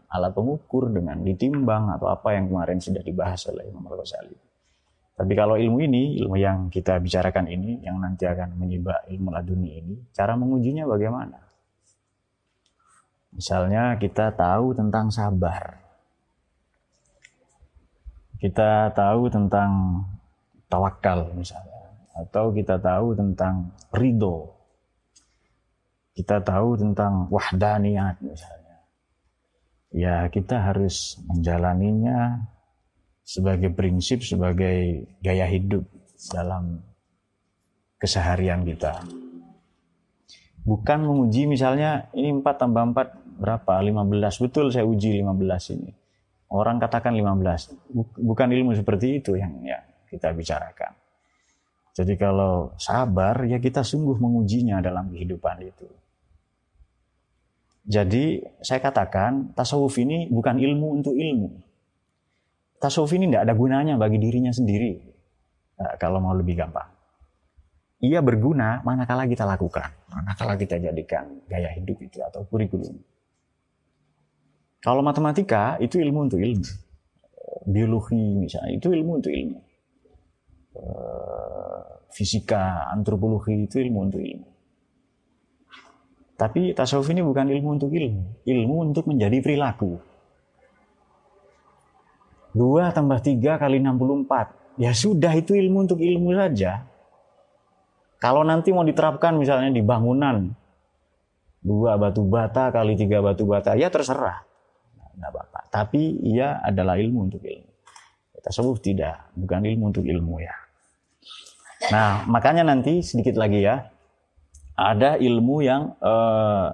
[0.10, 4.38] alat pengukur dengan ditimbang atau apa yang kemarin sudah dibahas oleh Imam Al-Ghazali.
[5.20, 9.84] Tapi kalau ilmu ini, ilmu yang kita bicarakan ini, yang nanti akan menyibak ilmu laduni
[9.84, 11.38] ini, cara mengujinya bagaimana?
[13.36, 15.78] Misalnya kita tahu tentang sabar.
[18.40, 20.02] Kita tahu tentang
[20.72, 21.92] tawakal misalnya.
[22.16, 24.56] Atau kita tahu tentang ridho.
[26.16, 28.59] Kita tahu tentang wahdaniyat misalnya
[29.94, 32.46] ya kita harus menjalaninya
[33.26, 35.86] sebagai prinsip, sebagai gaya hidup
[36.34, 36.82] dalam
[38.02, 39.06] keseharian kita.
[40.66, 43.74] Bukan menguji misalnya ini 4 tambah 4 berapa?
[43.80, 44.44] 15.
[44.44, 45.92] Betul saya uji 15 ini.
[46.50, 47.78] Orang katakan 15.
[48.18, 50.98] Bukan ilmu seperti itu yang ya kita bicarakan.
[51.94, 55.86] Jadi kalau sabar ya kita sungguh mengujinya dalam kehidupan itu.
[57.90, 61.50] Jadi saya katakan tasawuf ini bukan ilmu untuk ilmu.
[62.78, 64.94] Tasawuf ini tidak ada gunanya bagi dirinya sendiri.
[65.82, 66.86] Nah, kalau mau lebih gampang.
[68.00, 72.96] Ia berguna manakala kita lakukan, manakala kita jadikan gaya hidup itu atau kurikulum.
[74.80, 76.64] Kalau matematika itu ilmu untuk ilmu.
[77.68, 79.60] Biologi misalnya itu ilmu untuk ilmu.
[80.80, 81.82] Eh,
[82.14, 84.59] fisika, antropologi itu ilmu untuk ilmu.
[86.40, 90.00] Tapi tasawuf ini bukan ilmu untuk ilmu, ilmu untuk menjadi perilaku.
[92.56, 94.80] 2 tambah 3 kali 64.
[94.80, 96.88] Ya sudah itu ilmu untuk ilmu saja.
[98.20, 100.52] Kalau nanti mau diterapkan misalnya di bangunan,
[101.64, 104.44] dua batu bata kali tiga batu bata, ya terserah.
[105.16, 105.68] Tidak apa-apa.
[105.72, 107.72] Tapi ia adalah ilmu untuk ilmu.
[108.40, 110.56] Tasawuf tidak, bukan ilmu untuk ilmu ya.
[111.92, 113.88] Nah, makanya nanti sedikit lagi ya,
[114.80, 116.72] ada ilmu yang uh,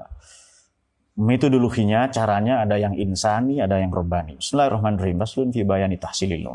[1.17, 4.37] metodologinya, caranya ada yang insani, ada yang robani.
[4.37, 5.17] Bismillahirrahmanirrahim.
[5.17, 6.45] Baslun fi bayani tahsilil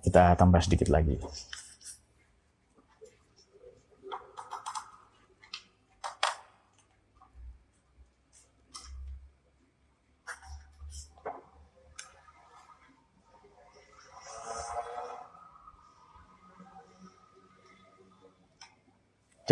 [0.00, 1.18] Kita tambah sedikit lagi.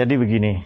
[0.01, 0.57] Jadi begini,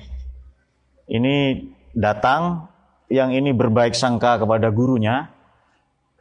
[1.10, 1.58] ini
[1.90, 2.70] datang
[3.10, 5.26] yang ini berbaik sangka kepada gurunya,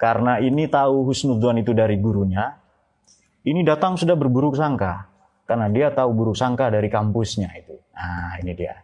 [0.01, 2.57] karena ini tahu husnudzon itu dari gurunya,
[3.45, 5.13] ini datang sudah berburuk sangka,
[5.45, 7.77] karena dia tahu buruk sangka dari kampusnya itu.
[7.93, 8.81] Nah ini dia.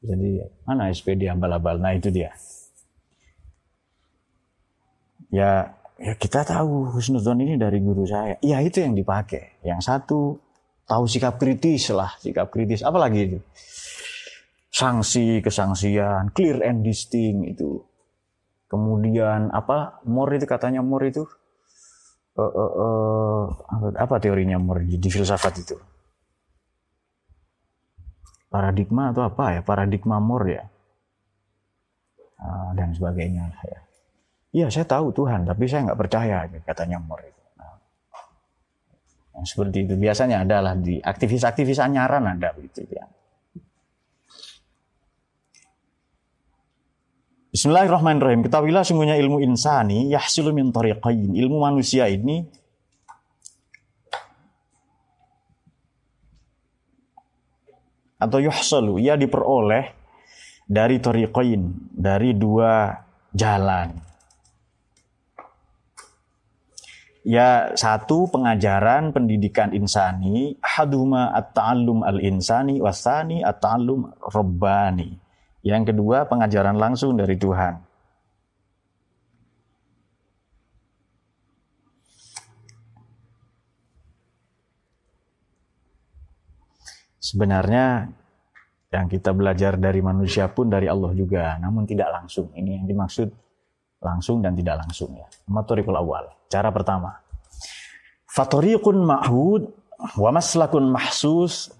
[0.00, 1.76] Jadi mana SPD abal-abal?
[1.76, 2.32] Nah itu dia.
[5.28, 8.40] Ya, ya kita tahu husnudzon ini dari guru saya.
[8.40, 9.60] Ya itu yang dipakai.
[9.60, 10.40] Yang satu
[10.86, 12.82] tahu sikap kritis lah, sikap kritis.
[12.82, 13.38] Apalagi itu?
[14.72, 17.84] Sanksi, kesangsian, clear and distinct itu.
[18.72, 20.00] Kemudian apa?
[20.08, 21.28] More itu katanya more itu
[22.40, 23.44] uh, uh, uh,
[24.00, 25.76] apa teorinya more di, filsafat itu?
[28.48, 29.60] Paradigma atau apa ya?
[29.60, 30.64] Paradigma more ya.
[32.40, 33.80] Uh, dan sebagainya ya.
[34.52, 37.41] Iya saya tahu Tuhan, tapi saya nggak percaya katanya more itu.
[39.32, 43.08] Yang seperti itu biasanya adalah di aktivis-aktivis anyaran ada begitu ya.
[47.52, 48.48] Bismillahirrahmanirrahim.
[48.48, 51.36] Ketahuilah sungguhnya ilmu insani yahsilu min tariqain.
[51.36, 52.48] Ilmu manusia ini
[58.16, 59.84] atau yuhsalu ia diperoleh
[60.64, 62.96] dari tariqain, dari dua
[63.36, 64.11] jalan.
[67.22, 75.22] Ya satu pengajaran pendidikan insani haduma at-ta'allum al-insani wasani at-ta'allum rabbani.
[75.62, 77.78] Yang kedua pengajaran langsung dari Tuhan.
[87.22, 88.10] Sebenarnya
[88.90, 92.50] yang kita belajar dari manusia pun dari Allah juga, namun tidak langsung.
[92.50, 93.30] Ini yang dimaksud
[94.02, 95.26] langsung dan tidak langsung ya.
[95.46, 96.26] Matorikul awal.
[96.50, 97.22] Cara pertama.
[98.26, 99.62] Fatoriqun ma'hud
[100.18, 101.70] wa maslakun mahsus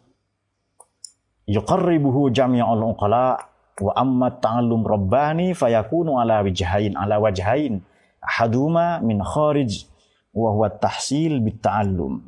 [1.50, 3.42] yuqarribuhu jami'ul uqala
[3.82, 7.82] wa amma ta'allum rabbani fayakunu ala wajhain ala wajhain
[8.22, 9.90] ahaduma min kharij
[10.30, 12.22] wa huwa tahsil bitta'allum.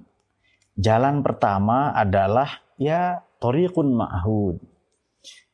[0.75, 4.59] Jalan pertama adalah ya tariqun ma'hud.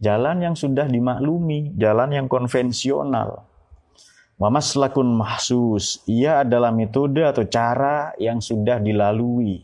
[0.01, 3.50] Jalan yang sudah dimaklumi, jalan yang konvensional
[4.41, 9.61] Wa maslakun mahsus, ia adalah metode atau cara yang sudah dilalui.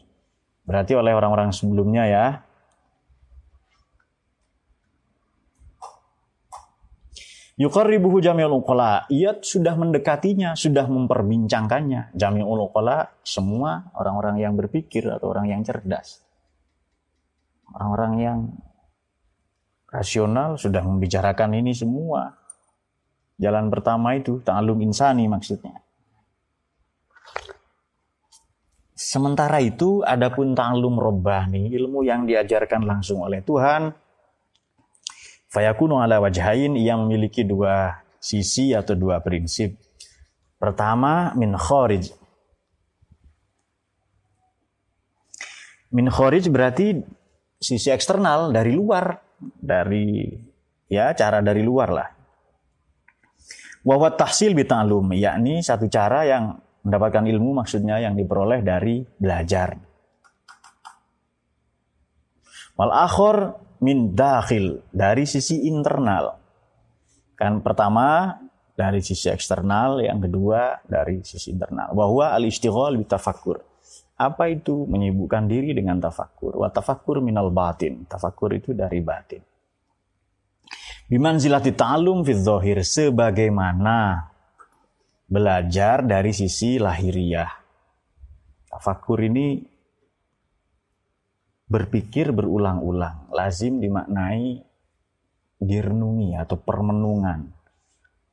[0.69, 2.27] Berarti oleh orang-orang sebelumnya ya.
[7.57, 9.09] Yuqarribuhu jami'ul uqala.
[9.09, 12.13] Ia sudah mendekatinya, sudah memperbincangkannya.
[12.13, 16.21] Jami'ul uqala semua orang-orang yang berpikir atau orang yang cerdas.
[17.73, 18.39] Orang-orang yang
[19.89, 22.45] rasional sudah membicarakan ini semua.
[23.37, 25.85] Jalan pertama itu ta'alum insani maksudnya.
[28.97, 33.93] Sementara itu adapun ta'alum robbani, ilmu yang diajarkan langsung oleh Tuhan,
[35.53, 39.77] fayakunu ala wajhain yang memiliki dua sisi atau dua prinsip.
[40.57, 42.09] Pertama, min kharij.
[45.93, 47.05] Min kharij berarti
[47.61, 49.21] sisi eksternal dari luar,
[49.61, 50.25] dari
[50.89, 52.16] ya cara dari luar lah.
[53.87, 59.79] Wawat tahsil bita'lum, yakni satu cara yang mendapatkan ilmu maksudnya yang diperoleh dari belajar.
[62.75, 66.35] Wal akhor min dakhil, dari sisi internal.
[67.39, 68.35] Kan pertama
[68.75, 71.95] dari sisi eksternal, yang kedua dari sisi internal.
[71.95, 73.63] Bahwa al-istighol bitafakkur.
[74.17, 74.89] Apa itu?
[74.89, 76.59] Menyibukkan diri dengan tafakkur.
[76.59, 78.09] Wa tafakkur minal batin.
[78.09, 79.56] Tafakkur itu dari batin.
[81.07, 84.27] Bimanzilati ta'alum fi dhohir sebagaimana
[85.31, 87.47] belajar dari sisi lahiriah.
[88.67, 89.63] Tafakur ini
[91.67, 94.67] berpikir berulang-ulang, lazim dimaknai
[95.63, 97.55] direnungi atau permenungan.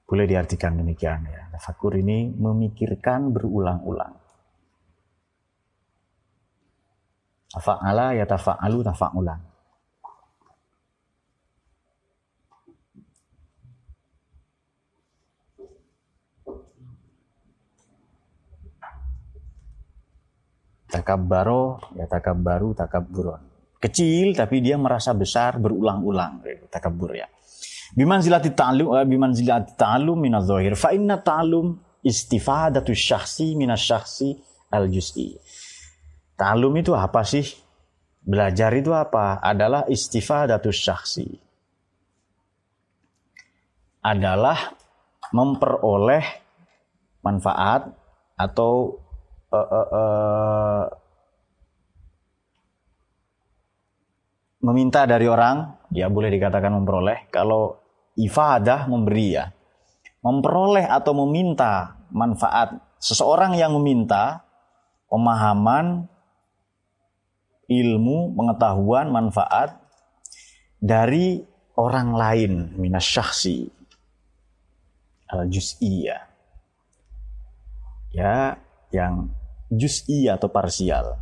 [0.10, 1.54] Boleh diartikan demikian ya.
[1.54, 4.14] Tafakur ini memikirkan berulang-ulang.
[7.54, 9.53] Tafa'ala ya tafa'alu tafa'ulan.
[20.94, 23.42] Takabbaro ya takabbaru takabburon.
[23.82, 26.46] Kecil tapi dia merasa besar berulang-ulang.
[26.70, 27.26] Takabbur ya.
[27.98, 31.74] Bimanzilati ta'lum eh, bimanzilati ta'lum min adh-dhahir fa inna ta'lum
[32.06, 34.38] istifadatu syakhsi min syakhsi
[34.70, 35.34] al-juz'i.
[36.38, 37.46] Ta'lum itu apa sih?
[38.24, 39.42] Belajar itu apa?
[39.42, 41.42] Adalah istifadatu syakhsi.
[44.06, 44.78] Adalah
[45.34, 46.26] memperoleh
[47.26, 47.90] manfaat
[48.38, 49.03] atau
[49.54, 50.84] uh, uh, uh,
[54.66, 57.30] meminta dari orang, ya boleh dikatakan memperoleh.
[57.30, 57.78] Kalau
[58.18, 59.54] ifadah memberi ya,
[60.26, 62.82] memperoleh atau meminta manfaat.
[62.98, 64.42] Seseorang yang meminta
[65.12, 66.10] pemahaman,
[67.70, 69.78] ilmu, pengetahuan, manfaat
[70.82, 71.44] dari
[71.80, 73.66] orang lain minas syaksi
[75.32, 76.22] al juz'iyah
[78.14, 78.54] ya
[78.94, 79.34] yang
[79.78, 81.18] juz'i atau parsial.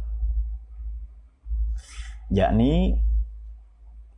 [2.32, 2.96] Yakni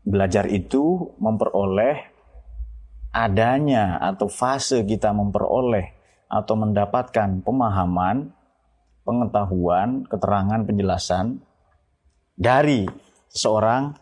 [0.04, 2.14] belajar itu memperoleh
[3.14, 5.94] adanya atau fase kita memperoleh
[6.28, 8.34] atau mendapatkan pemahaman,
[9.06, 11.38] pengetahuan, keterangan, penjelasan
[12.34, 12.90] dari
[13.30, 13.94] seseorang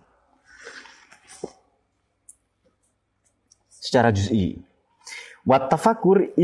[3.68, 4.71] secara juz'i.
[5.42, 6.38] Wat tafakur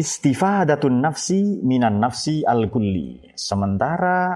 [0.89, 3.29] nafsi minan nafsi al kulli.
[3.37, 4.33] Sementara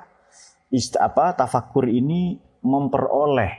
[0.69, 3.53] ist apa tafakur ini memperoleh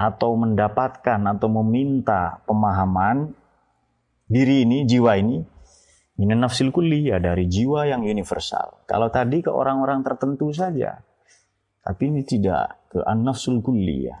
[0.00, 3.36] atau mendapatkan atau meminta pemahaman
[4.24, 5.44] diri ini, jiwa ini
[6.20, 8.84] minan nafsil kulli ya dari jiwa yang universal.
[8.84, 11.00] Kalau tadi ke orang-orang tertentu saja.
[11.80, 14.20] Tapi ini tidak ke an-nafsul kulli ya.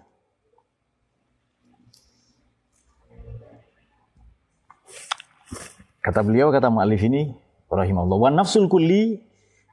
[6.10, 7.30] Kata beliau, kata mu'alif ini,
[7.70, 9.14] rahimahullah, wa nafsul kulli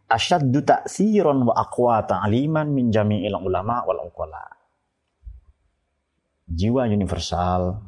[0.06, 4.46] asyaddu ta'siran wa aqwa ta'liman min jami'il ulama wal uqala.
[6.46, 7.82] Jiwa universal,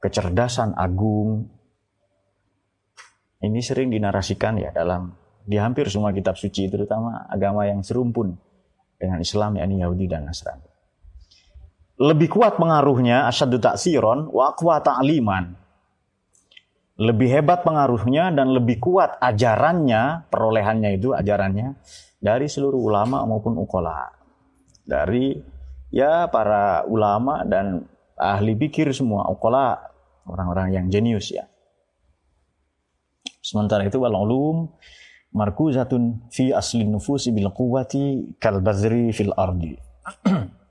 [0.00, 1.52] kecerdasan agung,
[3.44, 5.12] ini sering dinarasikan ya dalam
[5.44, 8.40] di hampir semua kitab suci terutama agama yang serumpun
[8.96, 10.64] dengan Islam yakni Yahudi dan Nasrani.
[12.00, 15.63] Lebih kuat pengaruhnya asyaddu ta'siran wa aqwa ta'liman
[16.94, 21.74] lebih hebat pengaruhnya dan lebih kuat ajarannya, perolehannya itu ajarannya
[22.22, 24.14] dari seluruh ulama maupun ukola.
[24.86, 25.34] Dari
[25.90, 27.82] ya para ulama dan
[28.14, 29.74] ahli pikir semua, ukola
[30.30, 31.50] orang-orang yang jenius ya.
[33.42, 34.70] Sementara itu wal ulum
[35.34, 38.62] markuzatun fi aslin nufusi bil quwwati kal
[39.10, 39.74] fil ardi.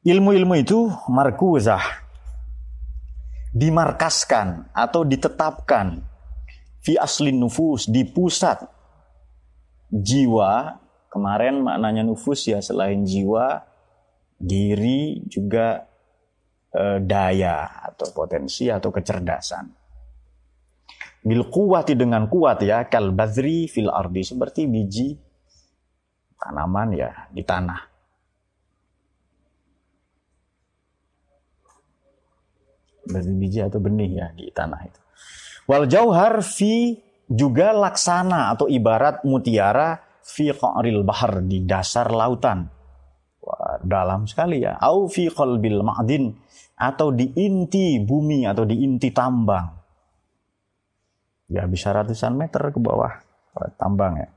[0.00, 1.84] Ilmu-ilmu itu markuzah,
[3.52, 6.00] dimarkaskan atau ditetapkan
[6.80, 8.64] fi aslin nufus di pusat
[9.92, 10.80] jiwa.
[11.10, 13.60] Kemarin maknanya nufus ya selain jiwa,
[14.40, 15.84] diri juga
[16.72, 19.68] e, daya atau potensi atau kecerdasan.
[21.20, 25.12] Bil kuwati dengan kuat ya kal bazri fil ardi seperti biji
[26.40, 27.89] tanaman ya di tanah.
[33.18, 35.00] Biji atau benih ya di tanah itu.
[35.66, 36.98] Wal jauhar fi
[37.30, 42.66] juga laksana atau ibarat mutiara fi qa'ril bahar di dasar lautan.
[43.40, 44.78] Wah, dalam sekali ya.
[44.78, 46.34] Au fi qalbil ma'din
[46.80, 49.68] atau di inti bumi atau di inti tambang.
[51.50, 53.20] Ya bisa ratusan meter ke bawah
[53.78, 54.30] tambang ya.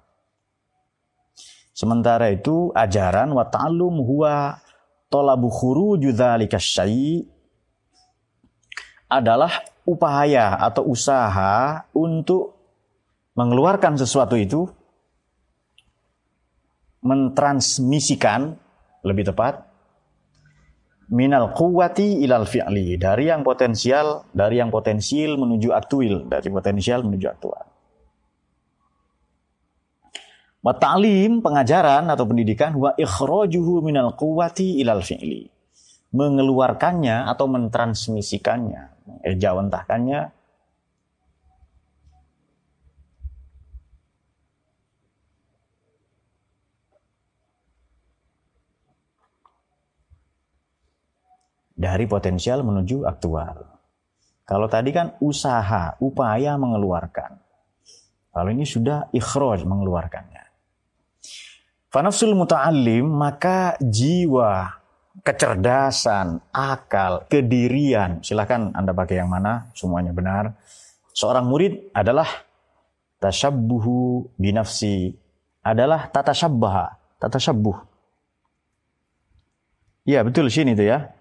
[1.73, 4.61] Sementara itu ajaran wa ta'allum huwa
[5.09, 7.32] talabu khuruju dzalika syai'
[9.19, 12.55] adalah upaya atau usaha untuk
[13.33, 14.69] mengeluarkan sesuatu itu,
[17.03, 18.55] mentransmisikan,
[19.03, 19.67] lebih tepat,
[21.11, 27.27] minal kuwati ilal fi'li, dari yang potensial, dari yang potensial menuju aktual, dari potensial menuju
[27.27, 27.65] aktual.
[30.63, 35.51] Ta'lim, pengajaran atau pendidikan, wa ikhrajuhu minal kuwati ilal fi'li.
[36.15, 38.92] Mengeluarkannya atau mentransmisikannya,
[39.23, 40.31] ejawantahkannya
[51.83, 53.67] dari potensial menuju aktual.
[54.43, 57.39] Kalau tadi kan usaha, upaya mengeluarkan.
[58.33, 60.43] Kalau ini sudah ikhraj mengeluarkannya.
[61.93, 64.82] Fanafsul muta'allim maka jiwa,
[65.21, 68.25] kecerdasan, akal, kedirian.
[68.25, 70.57] Silahkan Anda pakai yang mana, semuanya benar.
[71.13, 72.25] Seorang murid adalah
[73.21, 75.13] tasyabbuhu binafsi.
[75.63, 77.77] Adalah tata syabbaha, tata syabbuh.
[80.03, 81.13] Ya betul sini tuh ya.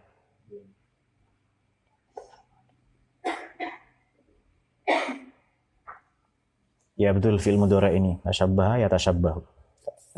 [6.99, 8.19] Ya betul fil mudhara ini.
[8.27, 9.41] Tasyabbaha ya tasyabbahu.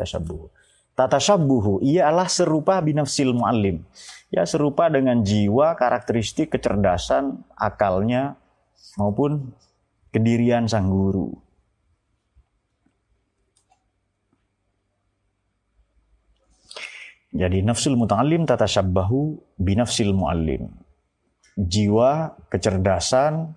[0.01, 0.49] Tasyabbuhu.
[0.95, 3.83] Tatashabbuhu ialah serupa binafsil muallim.
[4.31, 8.39] Ya serupa dengan jiwa, karakteristik, kecerdasan, akalnya
[8.95, 9.51] maupun
[10.15, 11.35] kedirian sang guru.
[17.35, 20.71] Jadi nafsul muta'allim tatashabbahu binafsil muallim.
[21.59, 23.51] Jiwa, kecerdasan,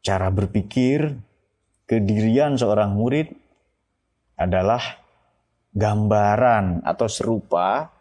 [0.00, 1.12] cara berpikir,
[1.84, 3.36] kedirian seorang murid
[4.40, 4.80] adalah
[5.76, 7.92] gambaran atau serupa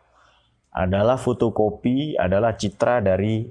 [0.71, 3.43] adalah fotokopi, adalah citra dari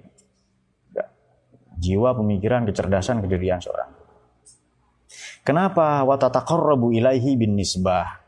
[1.77, 3.93] jiwa, pemikiran, kecerdasan, kedirian seorang.
[5.45, 8.25] Kenapa watataqarrabu ilaihi bin nisbah?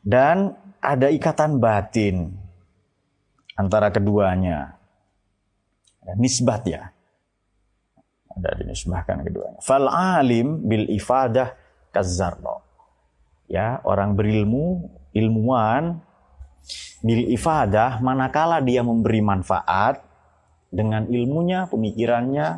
[0.00, 2.30] Dan ada ikatan batin
[3.58, 4.78] antara keduanya.
[6.16, 6.90] Nisbat ya
[8.40, 9.58] ada dinisbahkan keduanya.
[9.60, 11.52] Fal alim bil ifadah
[11.90, 12.62] kazzarno.
[13.50, 14.86] Ya, orang berilmu,
[15.16, 15.98] ilmuwan
[17.00, 20.04] bil ifadah manakala dia memberi manfaat
[20.70, 22.48] dengan ilmunya, pemikirannya,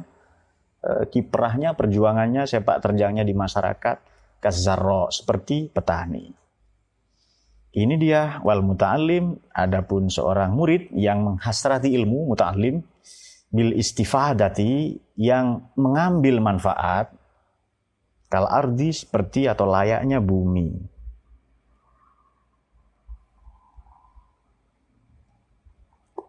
[0.85, 3.97] eh, kiprahnya, perjuangannya, sepak terjangnya di masyarakat
[4.43, 6.29] kazzarro seperti petani.
[7.73, 12.85] Ini dia wal muta'alim, adapun seorang murid yang menghasrati ilmu muta'alim
[13.49, 17.17] bil istifadati yang mengambil manfaat
[18.29, 20.92] kal ardi seperti atau layaknya bumi.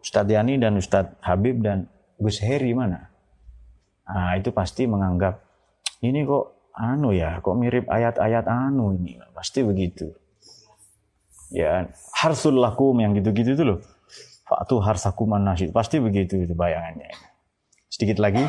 [0.04, 1.88] Ustadz Yani dan Ustadz Habib dan
[2.20, 3.08] Gus Heri mana?
[4.04, 5.40] Nah, itu pasti menganggap
[6.04, 9.16] ini kok anu ya, kok mirip ayat-ayat anu ini.
[9.32, 10.12] Pasti begitu.
[11.54, 11.88] Ya,
[12.20, 13.80] harsul lakum yang gitu-gitu itu loh.
[14.44, 15.72] Fa'tu harsakum nasyid.
[15.72, 17.14] Pasti begitu itu bayangannya.
[17.88, 18.44] Sedikit lagi.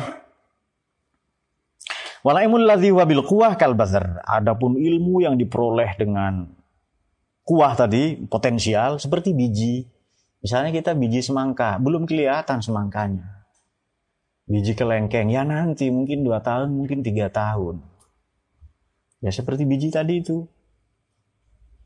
[2.25, 4.25] Walaimul ladzi wabil kuah kalbazar.
[4.25, 6.49] Adapun ilmu yang diperoleh dengan
[7.45, 9.85] kuah tadi, potensial, seperti biji.
[10.43, 13.45] Misalnya kita biji semangka, belum kelihatan semangkanya.
[14.45, 17.81] Biji kelengkeng, ya nanti mungkin dua tahun, mungkin tiga tahun.
[19.25, 20.45] Ya seperti biji tadi itu.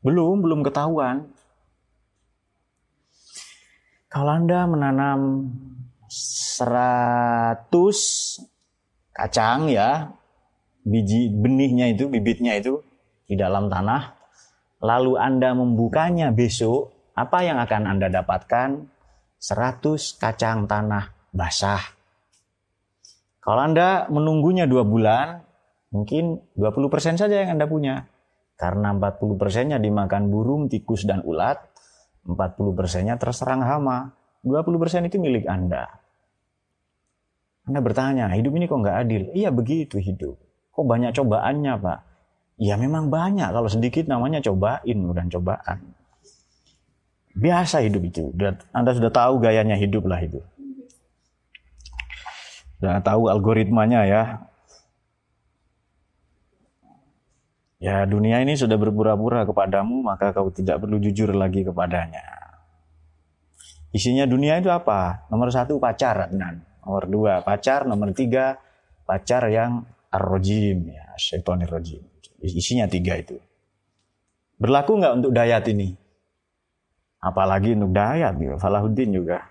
[0.04, 1.28] Belum, belum ketahuan.
[4.10, 5.48] Kalau Anda menanam
[6.10, 7.70] 100
[9.14, 10.12] kacang ya,
[10.82, 12.82] biji benihnya itu, bibitnya itu
[13.30, 14.18] di dalam tanah,
[14.82, 16.90] lalu Anda membukanya besok,
[17.20, 18.68] apa yang akan Anda dapatkan?
[19.40, 21.80] 100 kacang tanah basah.
[23.40, 25.40] Kalau Anda menunggunya dua bulan,
[25.92, 28.04] mungkin 20% saja yang Anda punya.
[28.60, 31.56] Karena 40 persennya dimakan burung, tikus, dan ulat,
[32.28, 34.12] 40 persennya terserang hama.
[34.44, 35.88] 20 persen itu milik Anda.
[37.64, 39.22] Anda bertanya, hidup ini kok nggak adil?
[39.32, 40.36] Iya begitu hidup.
[40.76, 41.98] Kok banyak cobaannya Pak?
[42.60, 43.48] Ya memang banyak.
[43.48, 45.78] Kalau sedikit namanya cobain, dan cobaan.
[47.34, 48.34] Biasa hidup itu.
[48.74, 50.42] Anda sudah tahu gayanya hidup lah itu.
[52.80, 54.22] Sudah tahu algoritmanya ya.
[57.80, 62.24] Ya dunia ini sudah berpura-pura kepadamu, maka kau tidak perlu jujur lagi kepadanya.
[63.92, 65.24] Isinya dunia itu apa?
[65.32, 68.60] Nomor satu pacar, dan nomor dua pacar, nomor tiga
[69.08, 72.04] pacar yang arrojim, ya syaitonir rojim.
[72.40, 73.36] Isinya tiga itu.
[74.60, 75.99] Berlaku nggak untuk dayat ini?
[77.20, 78.56] Apalagi untuk dayat, gitu.
[78.56, 79.44] Falahuddin juga.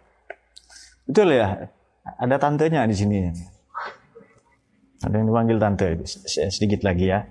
[1.05, 1.69] Betul ya?
[2.17, 3.17] Ada tantenya di sini.
[5.05, 5.87] Ada yang dipanggil tante.
[6.49, 7.23] Sedikit lagi ya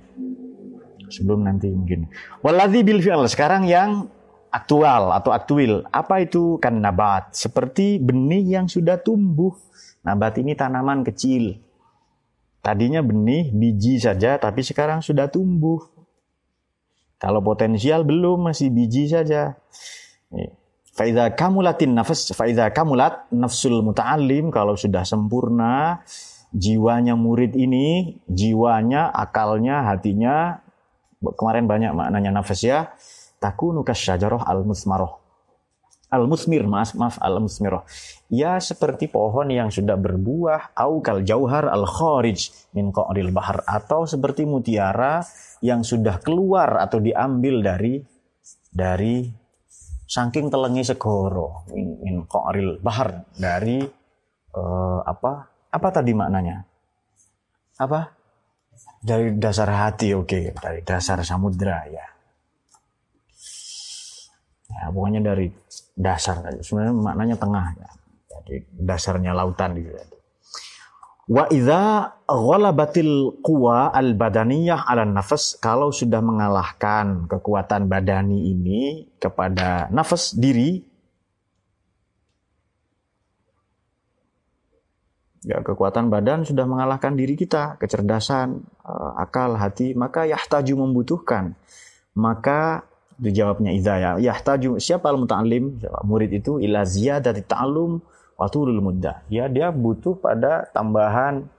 [1.11, 2.07] sebelum nanti mungkin.
[2.45, 4.07] Waladhi bil fi'al sekarang yang
[4.53, 5.85] aktual atau aktuil.
[5.91, 7.35] Apa itu kan nabat?
[7.35, 9.57] Seperti benih yang sudah tumbuh.
[10.05, 11.61] Nabat ini tanaman kecil.
[12.63, 15.81] Tadinya benih, biji saja, tapi sekarang sudah tumbuh.
[17.19, 19.59] Kalau potensial belum, masih biji saja.
[20.99, 26.03] Faida kamulatin nafas, faida kamulat nafsul muta'alim, kalau sudah sempurna,
[26.51, 30.59] jiwanya murid ini, jiwanya, akalnya, hatinya
[31.19, 32.95] kemarin banyak maknanya nafas ya
[33.43, 35.19] takunu kasyajarah al musmaroh
[36.09, 37.85] Al-musmir, maaf, maaf al-musmiroh.
[38.33, 43.61] Ya seperti pohon yang sudah berbuah, au kal jauhar al-kharij min qa'ril bahar.
[43.69, 45.21] Atau seperti mutiara
[45.61, 48.01] yang sudah keluar atau diambil dari
[48.73, 49.29] dari
[50.09, 53.29] saking telengi segoro min, min qa'ril bahar.
[53.37, 53.85] Dari
[54.57, 55.45] uh, apa?
[55.69, 56.65] Apa tadi maknanya?
[57.77, 58.09] Apa?
[59.05, 60.27] Dari dasar hati, oke.
[60.27, 60.45] Okay.
[60.57, 62.07] Dari dasar samudra, ya.
[64.69, 65.53] Ya, pokoknya dari
[65.99, 67.89] dasar sebenarnya maknanya tengah ya.
[68.33, 70.18] Jadi dasarnya lautan gitu.
[71.29, 79.93] Wa idza ghalabatil quwa al badaniyah ala nafas kalau sudah mengalahkan kekuatan badani ini kepada
[79.93, 80.89] nafas diri
[85.45, 91.57] ya kekuatan badan sudah mengalahkan diri kita, kecerdasan, eh, akal, hati, maka yahtaju membutuhkan.
[92.17, 98.79] Maka dijawabnya idza ya yahtaju siapa al muta'allim murid itu ila ziyadati ta'allum wa tulul
[98.79, 99.27] muddah.
[99.27, 101.51] Ya dia butuh pada tambahan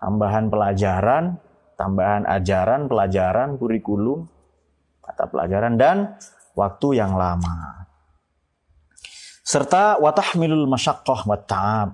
[0.00, 1.36] tambahan pelajaran
[1.76, 4.24] tambahan ajaran pelajaran kurikulum
[5.04, 6.16] mata pelajaran dan
[6.56, 7.84] waktu yang lama.
[9.44, 11.36] Serta watahmilul masyaqqah wa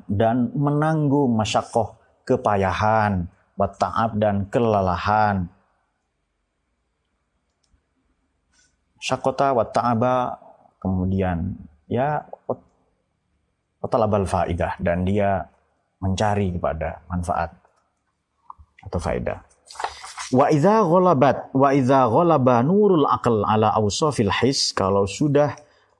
[0.06, 1.96] dan menanggung masyaqqah
[2.28, 3.26] kepayahan
[3.56, 5.48] wa ta'ab dan kelelahan.
[9.00, 9.64] Syakota wa
[10.82, 12.26] kemudian ya
[13.84, 15.44] talabal faidah dan dia
[16.00, 17.52] mencari kepada manfaat
[18.86, 19.38] atau faedah.
[20.34, 25.54] Wa idza ghalabat wa idza ghalaba nurul aql ala awsafil his kalau sudah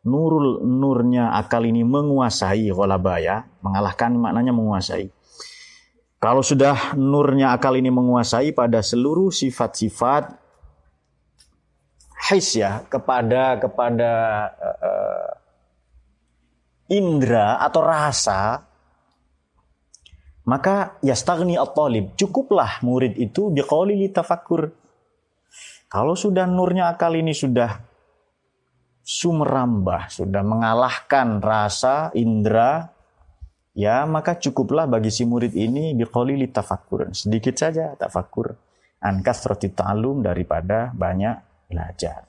[0.07, 5.11] nurul nurnya akal ini menguasai ghalaba ya, mengalahkan maknanya menguasai.
[6.16, 10.35] Kalau sudah nurnya akal ini menguasai pada seluruh sifat-sifat
[12.33, 14.11] his ya kepada kepada
[14.59, 15.31] uh,
[16.91, 18.62] indra atau rasa
[20.47, 24.70] maka yastagni at-talib cukuplah murid itu biqauli tafakkur
[25.91, 27.82] kalau sudah nurnya akal ini sudah
[29.03, 32.91] sumerambah sudah mengalahkan rasa indra
[33.76, 38.66] ya maka cukuplah bagi si murid ini biqauli tafakkur sedikit saja tafakkur.
[38.97, 42.24] An kasrati ta'lum daripada banyak belajar.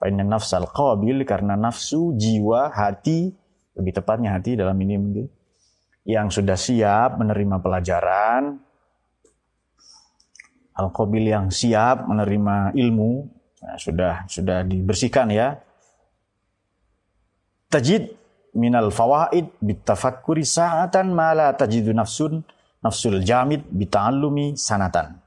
[0.00, 3.30] Fa'inna nafsal qabil karena nafsu, jiwa, hati,
[3.76, 5.26] lebih tepatnya hati dalam ini mungkin,
[6.08, 8.56] yang sudah siap menerima pelajaran,
[10.76, 13.10] al-qabil yang siap menerima ilmu,
[13.60, 15.56] nah, sudah sudah dibersihkan ya.
[17.66, 18.14] Tajid
[18.56, 22.40] minal fawaid bitafakkuri sa'atan ma la tajidu nafsun
[22.80, 25.18] nafsul jamid bita'allumi sanatan.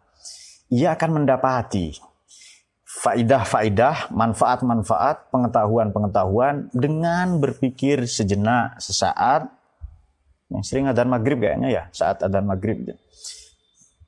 [0.70, 2.09] Ia akan mendapati
[3.00, 9.48] faidah-faidah, manfaat-manfaat, pengetahuan-pengetahuan dengan berpikir sejenak, sesaat.
[10.52, 12.92] Yang sering adzan maghrib kayaknya ya, saat adzan maghrib.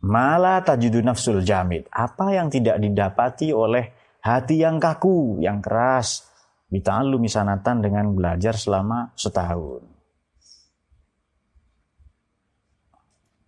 [0.04, 1.88] Malah tajidu nafsul jamid.
[1.94, 6.28] Apa yang tidak didapati oleh hati yang kaku, yang keras.
[6.72, 9.84] Bita'allu misanatan dengan belajar selama setahun.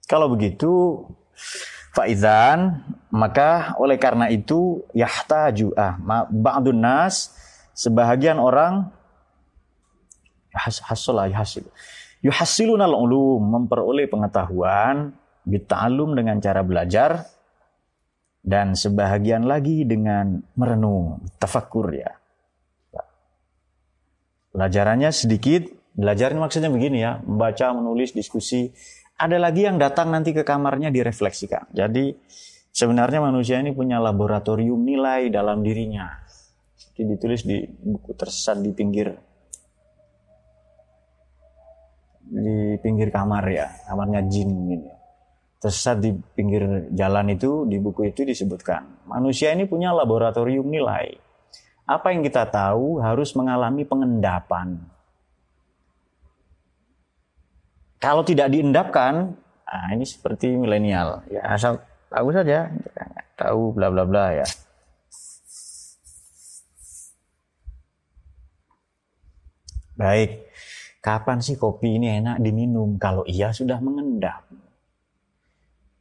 [0.08, 1.02] Kalau begitu,
[1.94, 2.82] Faizan
[3.14, 5.94] maka oleh karena itu yahtaju ah
[6.34, 7.38] ba'dun nas
[7.78, 8.90] sebahagian orang
[10.54, 11.66] hasil hasil
[12.26, 15.14] yuhasilunal ulum memperoleh pengetahuan
[15.46, 17.30] bita'alum dengan cara belajar
[18.44, 22.12] dan sebahagian lagi dengan merenung tafakur ya.
[24.52, 25.66] Pelajarannya sedikit
[25.96, 27.24] belajarnya maksudnya begini ya.
[27.24, 28.70] Membaca menulis diskusi
[29.18, 31.70] ada lagi yang datang nanti ke kamarnya direfleksikan.
[31.72, 32.14] Jadi
[32.74, 36.10] sebenarnya manusia ini punya laboratorium nilai dalam dirinya.
[36.74, 39.14] Jadi ditulis di buku tersesat di pinggir
[42.34, 44.92] di pinggir kamar ya, kamarnya jin ini.
[45.62, 51.16] Tersesat di pinggir jalan itu di buku itu disebutkan manusia ini punya laboratorium nilai.
[51.84, 54.80] Apa yang kita tahu harus mengalami pengendapan
[58.04, 59.32] Kalau tidak diendapkan,
[59.64, 61.24] nah ini seperti milenial.
[61.32, 61.80] Ya asal
[62.12, 62.68] tahu saja,
[63.40, 64.48] tahu bla bla bla ya.
[69.96, 70.52] Baik,
[71.00, 73.00] kapan sih kopi ini enak diminum?
[73.00, 74.52] Kalau ia sudah mengendap.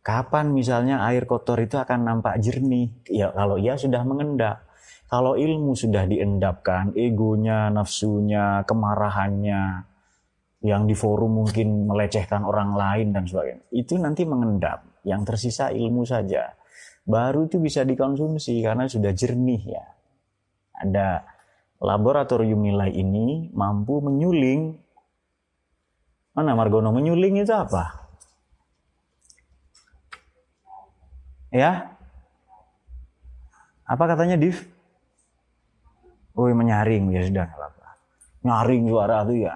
[0.02, 2.90] Kapan misalnya air kotor itu akan nampak jernih?
[3.06, 4.66] Ya kalau ia sudah mengendap.
[5.06, 9.91] Kalau ilmu sudah diendapkan, egonya, nafsunya, kemarahannya,
[10.62, 13.66] yang di forum mungkin melecehkan orang lain dan sebagainya.
[13.74, 15.02] Itu nanti mengendap.
[15.02, 16.54] Yang tersisa ilmu saja.
[17.02, 19.84] Baru itu bisa dikonsumsi karena sudah jernih ya.
[20.78, 21.26] Ada
[21.82, 24.78] laboratorium nilai ini mampu menyuling
[26.32, 28.08] mana Margono menyuling itu apa?
[31.52, 31.92] Ya?
[33.84, 34.56] Apa katanya Div?
[36.32, 37.44] Oh menyaring ya sudah
[38.42, 39.54] Nyaring suara itu ya.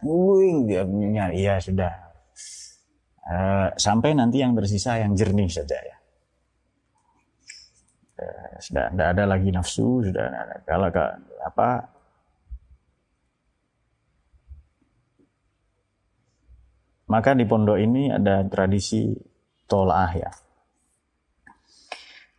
[0.00, 1.92] Menyuling dia nyari ya sudah.
[3.30, 5.96] Uh, sampai nanti yang tersisa yang jernih saja ya.
[8.18, 10.56] Uh, sudah tidak ada lagi nafsu, sudah ada.
[10.66, 10.88] Kalau
[11.40, 11.68] apa
[17.10, 19.10] maka di pondok ini ada tradisi
[19.66, 20.30] tolaah ya.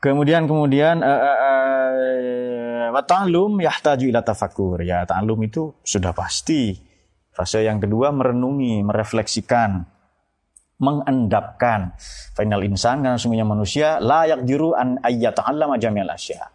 [0.01, 2.50] Kemudian kemudian uh, uh, uh,
[2.99, 4.83] ta'lum yahtaju ila tafakur.
[4.83, 6.75] Ya, ta'lum itu sudah pasti.
[7.31, 9.87] Fase yang kedua merenungi, merefleksikan,
[10.83, 11.95] mengendapkan.
[12.35, 16.51] Final insan karena sungguhnya manusia layak diru an ayyata'allama jami'al asya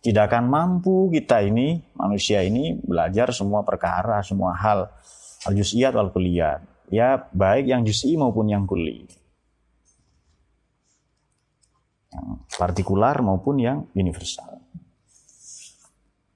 [0.00, 4.88] tidak akan mampu kita ini, manusia ini belajar semua perkara, semua hal.
[5.44, 6.64] Al-juz'iyat wal kuliyat.
[6.88, 9.04] Ya, baik yang juz'i maupun yang kuli.
[12.10, 12.26] Yang
[12.56, 14.59] partikular maupun yang universal.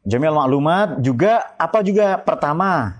[0.05, 2.93] Jamil maklumat juga apa juga pertama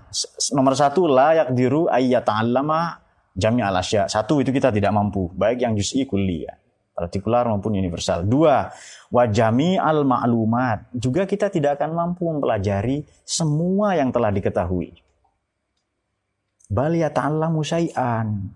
[0.57, 2.97] nomor satu layak diru ayyat ta'allama
[3.37, 4.09] jami al asya.
[4.09, 6.57] Satu itu kita tidak mampu, baik yang juz'i kuliah
[6.95, 8.23] partikular maupun universal.
[8.23, 8.71] Dua,
[9.11, 14.95] wajami al maklumat juga kita tidak akan mampu mempelajari semua yang telah diketahui.
[16.71, 18.49] Bal yata'allamu syai'an.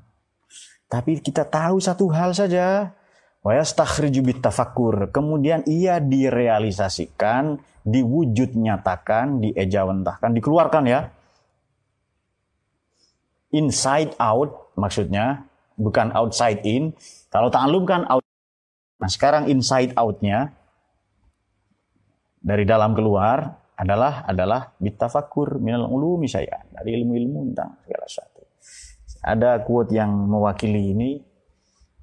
[0.90, 2.96] Tapi kita tahu satu hal saja.
[3.40, 5.10] Wa yastakhriju tafakkur.
[5.16, 11.02] Kemudian ia direalisasikan, diwujud nyatakan, diejawantahkan, dikeluarkan ya.
[13.50, 15.48] Inside out maksudnya,
[15.80, 16.94] bukan outside in.
[17.32, 18.22] Kalau ta'alum kan out
[19.00, 20.52] Nah sekarang inside outnya
[22.40, 28.42] dari dalam keluar adalah adalah bitafakur minal ulumi saya dari ilmu-ilmu tentang segala sesuatu.
[29.24, 31.10] Ada quote yang mewakili ini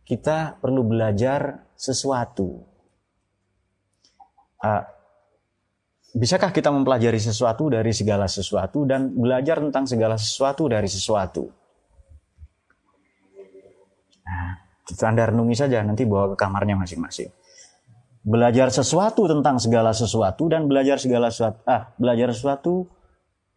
[0.06, 2.62] kita perlu belajar sesuatu.
[4.62, 4.82] Uh,
[6.14, 11.50] bisakah kita mempelajari sesuatu dari segala sesuatu dan belajar tentang segala sesuatu dari sesuatu?
[14.26, 14.54] Nah,
[15.10, 17.28] anda renungi saja, nanti bawa ke kamarnya masing-masing.
[18.26, 22.86] Belajar sesuatu tentang segala sesuatu dan belajar segala sesuatu, ah, belajar sesuatu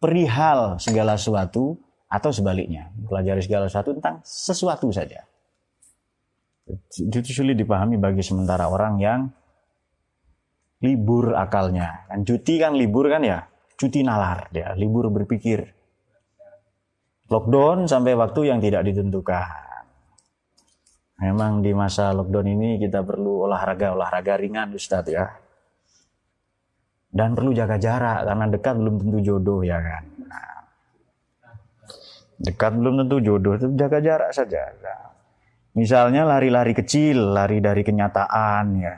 [0.02, 1.78] perihal segala sesuatu
[2.10, 5.29] atau sebaliknya, belajar segala sesuatu tentang sesuatu saja.
[6.90, 9.20] Itu sulit dipahami bagi sementara orang yang
[10.80, 12.08] libur akalnya.
[12.08, 13.44] Kan cuti kan libur kan ya,
[13.76, 15.64] cuti nalar dia, libur berpikir.
[17.30, 19.70] Lockdown sampai waktu yang tidak ditentukan.
[21.20, 25.28] Memang di masa lockdown ini kita perlu olahraga, olahraga ringan Ustadz ya.
[27.10, 30.04] Dan perlu jaga jarak karena dekat belum tentu jodoh ya kan.
[30.30, 30.58] Nah,
[32.38, 34.62] dekat belum tentu jodoh, itu jaga jarak saja.
[34.78, 35.09] Nah,
[35.76, 38.94] misalnya lari-lari kecil, lari dari kenyataan ya.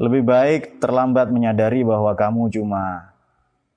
[0.00, 3.12] Lebih baik terlambat menyadari bahwa kamu cuma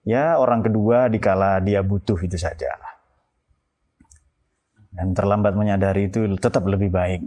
[0.07, 2.79] ya orang kedua dikala dia butuh itu saja
[4.93, 7.21] dan terlambat menyadari itu tetap lebih baik.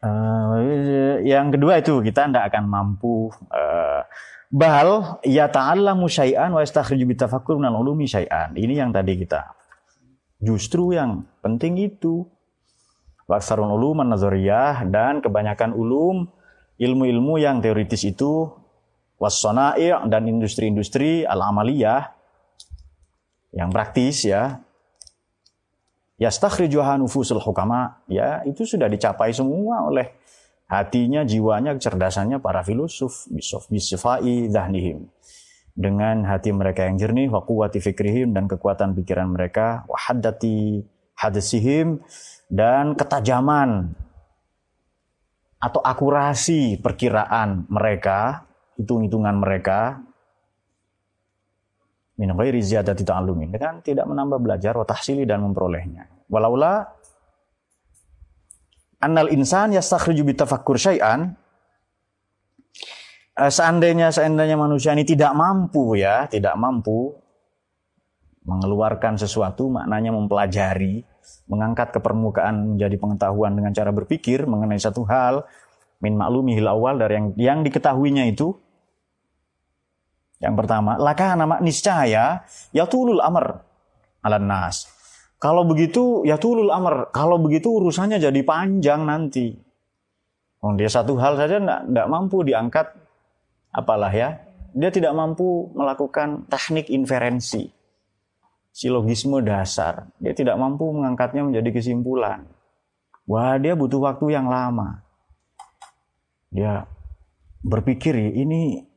[0.00, 4.00] Uh, yang kedua itu kita tidak akan mampu uh,
[4.50, 8.52] bal ya ta'allamu syai'an wa yastakhriju bitafakkur minal ulumi syai'an.
[8.58, 9.54] Ini yang tadi kita.
[10.42, 12.26] Justru yang penting itu
[13.30, 16.26] wasarun ulum nazariyah dan kebanyakan ulum
[16.82, 18.50] ilmu-ilmu yang teoritis itu
[19.20, 22.10] wassona'i dan industri-industri al-amaliyah
[23.54, 24.64] yang praktis ya
[26.16, 30.16] yastakhrijuha nufusul hukama ya itu sudah dicapai semua oleh
[30.70, 35.10] hatinya jiwanya kecerdasannya para filosof bisof bisifai dhahnihim
[35.74, 40.86] dengan hati mereka yang jernih wa quwwati fikrihim dan kekuatan pikiran mereka wa haddati
[41.18, 41.98] hadisihim
[42.46, 43.98] dan ketajaman
[45.58, 48.46] atau akurasi perkiraan mereka
[48.78, 50.00] hitung-hitungan mereka
[52.16, 56.28] min ghairi ziyadati dengan tidak menambah belajar wa tahsili dan memperolehnya.
[56.28, 56.99] Walaula
[59.00, 61.34] annal insan yastakhriju bitafakkur syai'an
[63.40, 67.16] eh, seandainya seandainya manusia ini tidak mampu ya, tidak mampu
[68.40, 71.04] mengeluarkan sesuatu maknanya mempelajari,
[71.48, 75.44] mengangkat ke permukaan menjadi pengetahuan dengan cara berpikir mengenai satu hal
[76.00, 78.56] min maklumihil awal dari yang yang diketahuinya itu
[80.40, 83.60] yang pertama, laka nama niscaya ya tulul amr
[84.24, 84.88] ala nas.
[85.40, 87.08] Kalau begitu ya tulul amr.
[87.16, 89.56] Kalau begitu urusannya jadi panjang nanti.
[90.60, 92.92] Oh, dia satu hal saja tidak mampu diangkat
[93.72, 94.36] apalah ya.
[94.76, 97.72] Dia tidak mampu melakukan teknik inferensi.
[98.70, 100.12] Silogisme dasar.
[100.20, 102.44] Dia tidak mampu mengangkatnya menjadi kesimpulan.
[103.24, 105.00] Wah, dia butuh waktu yang lama.
[106.52, 106.84] Dia
[107.64, 108.89] berpikir ini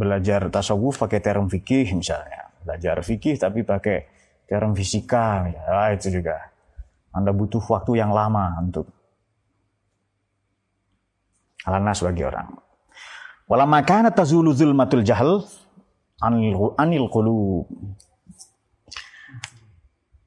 [0.00, 2.48] belajar tasawuf pakai term fikih misalnya.
[2.64, 4.08] Belajar fikih tapi pakai
[4.48, 5.44] term fisika.
[5.52, 6.48] Ya, itu juga.
[7.12, 8.88] Anda butuh waktu yang lama untuk
[11.68, 12.48] alanas bagi orang.
[13.44, 15.44] Wala makana tazulu zulmatul jahl
[16.22, 17.66] anil, anil qulub.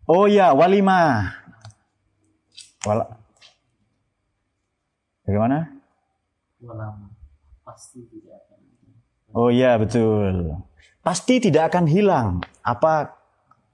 [0.03, 1.31] Oh ya, walima.
[2.83, 3.07] Wala.
[5.23, 5.71] Bagaimana?
[6.59, 7.07] Walama.
[7.63, 8.42] Pasti tidak
[9.33, 10.61] Oh iya betul.
[11.01, 13.17] Pasti tidak akan hilang apa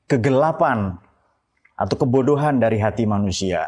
[0.08, 0.96] kegelapan
[1.76, 3.68] atau kebodohan dari hati manusia.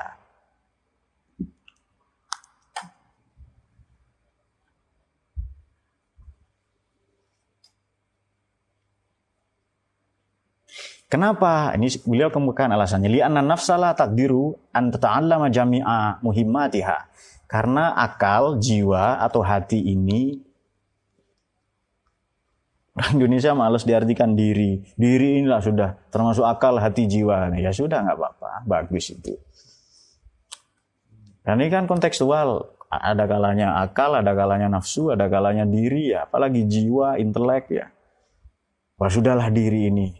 [11.12, 11.76] Kenapa?
[11.76, 13.12] Ini beliau kemukakan alasannya.
[13.12, 17.12] Li'anna nafsala takdiru an tata'allama jami'a muhimmatiha.
[17.52, 20.51] Karena akal, jiwa atau hati ini
[23.16, 24.82] Indonesia males diartikan diri.
[24.94, 27.50] Diri inilah sudah termasuk akal, hati, jiwa.
[27.58, 29.34] Ya sudah nggak apa-apa, bagus itu.
[31.42, 32.78] Dan ini kan kontekstual.
[32.92, 36.28] Ada kalanya akal, ada kalanya nafsu, ada kalanya diri ya.
[36.28, 37.88] Apalagi jiwa, intelek ya.
[39.00, 40.12] Wah sudahlah diri ini.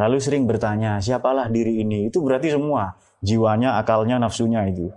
[0.00, 2.08] Lalu sering bertanya, siapalah diri ini?
[2.08, 2.96] Itu berarti semua.
[3.20, 4.88] Jiwanya, akalnya, nafsunya itu.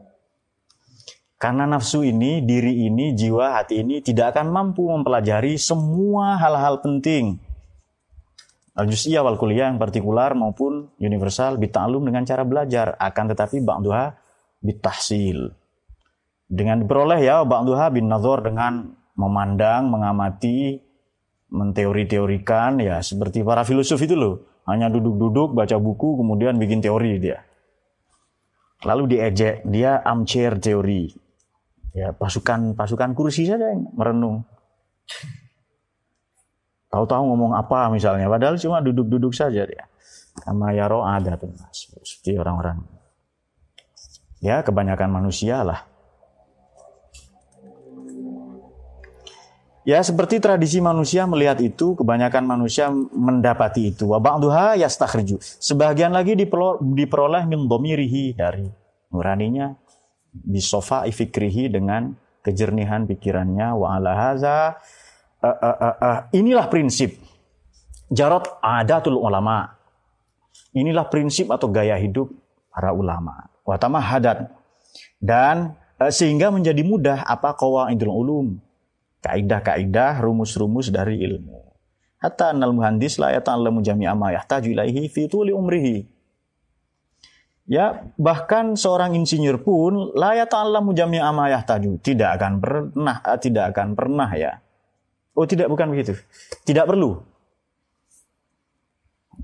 [1.44, 7.36] Karena nafsu ini, diri ini, jiwa, hati ini tidak akan mampu mempelajari semua hal-hal penting.
[8.80, 12.96] Al-Jus'iyah wal kuliah yang partikular maupun universal bita'alum dengan cara belajar.
[12.96, 14.16] Akan tetapi ba'duha
[14.64, 15.52] bitahsil.
[16.48, 20.80] Dengan diperoleh ya ba'duha bin nazar dengan memandang, mengamati,
[21.52, 24.64] menteori-teorikan ya seperti para filosof itu loh.
[24.64, 27.44] Hanya duduk-duduk, baca buku, kemudian bikin teori dia.
[28.88, 31.23] Lalu diejek, dia armchair teori
[31.94, 34.42] ya pasukan pasukan kursi saja yang merenung.
[36.90, 39.86] Tahu-tahu ngomong apa misalnya, padahal cuma duduk-duduk saja dia.
[40.74, 42.82] Ya roh ada tuh mas, seperti orang-orang.
[44.42, 45.86] Ya kebanyakan manusia lah.
[49.84, 54.08] Ya seperti tradisi manusia melihat itu, kebanyakan manusia mendapati itu.
[54.08, 55.42] Wabakduha yastakhriju.
[55.42, 58.64] Sebagian lagi diperoleh min domirihi dari
[59.12, 59.76] nuraninya
[60.34, 63.78] bisofa ifikrihi dengan kejernihan pikirannya.
[63.78, 64.76] Wa ala haza
[65.40, 66.18] uh, uh, uh, uh.
[66.34, 67.16] inilah prinsip
[68.10, 69.78] jarot adatul ulama.
[70.74, 72.34] Inilah prinsip atau gaya hidup
[72.74, 73.50] para ulama.
[73.62, 74.50] Watama hadat
[75.22, 78.48] dan uh, sehingga menjadi mudah apa qawaidul ulum.
[79.24, 81.64] Kaidah-kaidah rumus-rumus dari ilmu.
[82.20, 86.13] Hatta anal muhandis la yata'allamu jami'a ma yahtaju ilaihi fi tuli umrihi
[87.64, 91.96] Ya, bahkan seorang insinyur pun layak ta'allamu jami'a ma yahtaju.
[92.04, 94.60] Tidak akan pernah, eh, tidak akan pernah ya.
[95.34, 96.20] Oh tidak, bukan begitu.
[96.68, 97.24] Tidak perlu.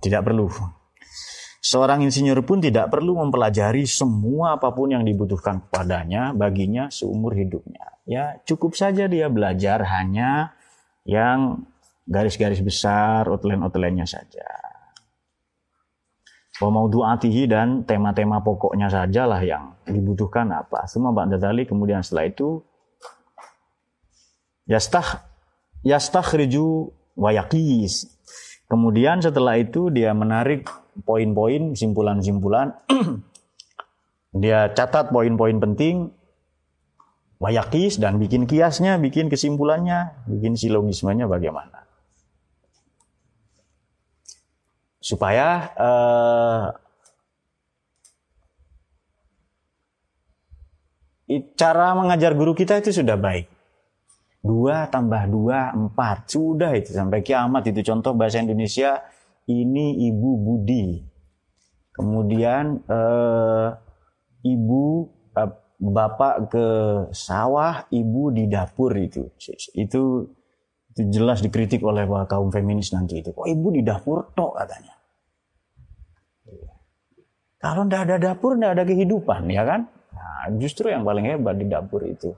[0.03, 0.51] Tidak perlu.
[1.59, 7.99] Seorang insinyur pun tidak perlu mempelajari semua apa pun yang dibutuhkan padanya, baginya seumur hidupnya.
[8.03, 10.55] Ya, cukup saja dia belajar hanya
[11.07, 11.63] yang
[12.03, 14.68] garis-garis besar, outline-outline-nya saja
[16.59, 20.83] wa maudhu'atihi dan tema-tema pokoknya sajalah yang dibutuhkan apa.
[20.91, 22.59] Semua ba'da dali kemudian setelah itu
[24.67, 25.23] yastah
[25.87, 28.11] yastakhriju wa yaqis.
[28.69, 30.69] Kemudian setelah itu dia menarik
[31.07, 32.75] poin-poin, simpulan-simpulan.
[34.43, 36.13] dia catat poin-poin penting,
[37.41, 41.78] wayakis dan bikin kiasnya, bikin kesimpulannya, bikin silogismenya bagaimana.
[44.99, 46.63] Supaya uh,
[51.55, 53.47] cara mengajar guru kita itu sudah baik.
[54.39, 56.31] Dua tambah dua, empat.
[56.31, 59.03] Sudah itu sampai kiamat itu contoh bahasa Indonesia
[59.47, 61.03] ini ibu budi.
[61.91, 63.75] Kemudian uh,
[64.47, 66.67] ibu uh, bapak ke
[67.11, 69.27] sawah, ibu di dapur itu.
[69.75, 70.31] Itu
[70.99, 73.31] itu jelas dikritik oleh kaum feminis nanti itu.
[73.31, 74.99] Kok ibu di dapur tok katanya.
[77.59, 79.87] Kalau tidak ada dapur, tidak ada kehidupan, ya kan?
[80.11, 82.35] Nah, justru yang paling hebat di dapur itu.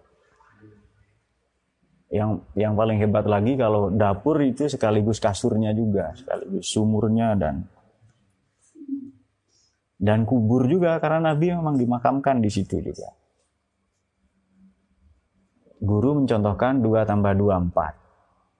[2.12, 7.72] yang yang paling hebat lagi kalau dapur itu sekaligus kasurnya juga, sekaligus sumurnya dan
[9.95, 13.16] dan kubur juga karena Nabi memang dimakamkan di situ juga.
[15.80, 18.01] Guru mencontohkan 2 tambah 2 4.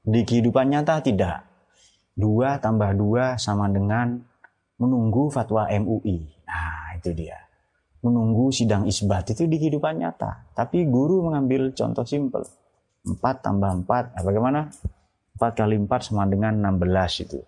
[0.02, 1.46] Di kehidupan nyata tidak.
[2.18, 4.18] 2 tambah 2 sama dengan
[4.82, 6.18] menunggu fatwa MUI.
[6.50, 7.38] Nah, itu dia.
[8.02, 10.50] Menunggu sidang isbat itu di kehidupan nyata.
[10.58, 12.42] Tapi guru mengambil contoh simpel
[13.06, 14.62] 4 tambah 4, nah, bagaimana?
[15.38, 17.40] 4 kali 4 sama dengan 16 itu.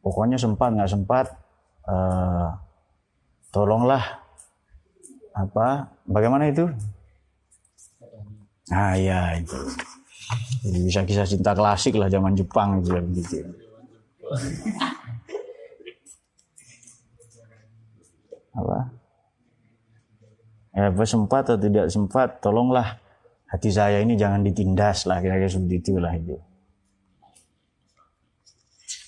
[0.00, 1.26] Pokoknya sempat nggak sempat,
[1.84, 2.56] uh,
[3.52, 4.00] tolonglah
[5.36, 5.92] apa?
[6.08, 6.64] Bagaimana itu?
[8.72, 9.56] Ah ya itu.
[10.64, 13.36] Jadi bisa kisah cinta klasik lah zaman Jepang itu begitu.
[18.52, 18.78] Apa?
[20.78, 23.00] Ya, sempat atau tidak sempat, tolonglah
[23.48, 26.36] hati saya ini jangan ditindas lah kira-kira seperti itulah itu.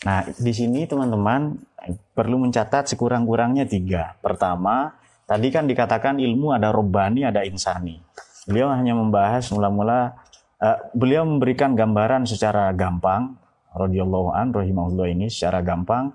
[0.09, 1.61] Nah di sini teman-teman
[2.17, 4.17] perlu mencatat sekurang-kurangnya tiga.
[4.25, 4.97] Pertama,
[5.29, 8.01] tadi kan dikatakan ilmu ada robani, ada insani.
[8.49, 10.17] Beliau hanya membahas mula-mula,
[10.61, 13.35] uh, beliau memberikan gambaran secara gampang,
[13.73, 16.13] radhiyallahu an, rahimahullah ini secara gampang,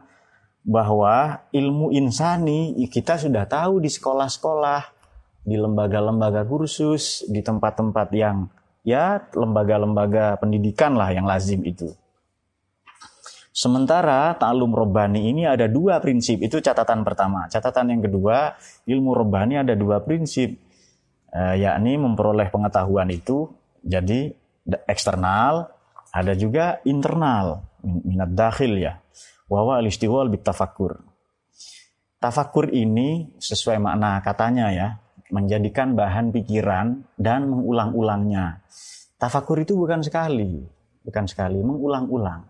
[0.66, 4.82] bahwa ilmu insani kita sudah tahu di sekolah-sekolah,
[5.46, 8.50] di lembaga-lembaga kursus, di tempat-tempat yang
[8.82, 11.94] ya lembaga-lembaga pendidikan lah yang lazim itu.
[13.56, 17.48] Sementara taklum robani ini ada dua prinsip, itu catatan pertama.
[17.48, 18.52] Catatan yang kedua,
[18.84, 20.60] ilmu robani ada dua prinsip,
[21.32, 23.48] eh, yakni memperoleh pengetahuan itu
[23.86, 24.34] jadi
[24.90, 25.70] eksternal,
[26.10, 28.98] ada juga internal, minat dakhil ya.
[29.46, 31.06] Wawa al-istiwal bitafakur.
[32.18, 34.88] Tafakur ini sesuai makna katanya ya,
[35.30, 38.66] menjadikan bahan pikiran dan mengulang-ulangnya.
[39.22, 40.66] Tafakur itu bukan sekali,
[41.06, 42.42] bukan sekali, mengulang-ulang.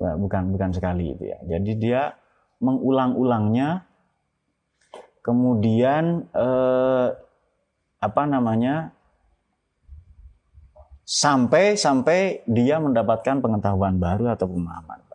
[0.00, 1.38] Bukan bukan sekali itu ya.
[1.44, 2.16] Jadi dia
[2.64, 3.84] mengulang-ulangnya,
[5.20, 7.27] kemudian eh,
[7.98, 8.94] apa namanya
[11.02, 15.08] sampai sampai dia mendapatkan pengetahuan baru atau pemahaman.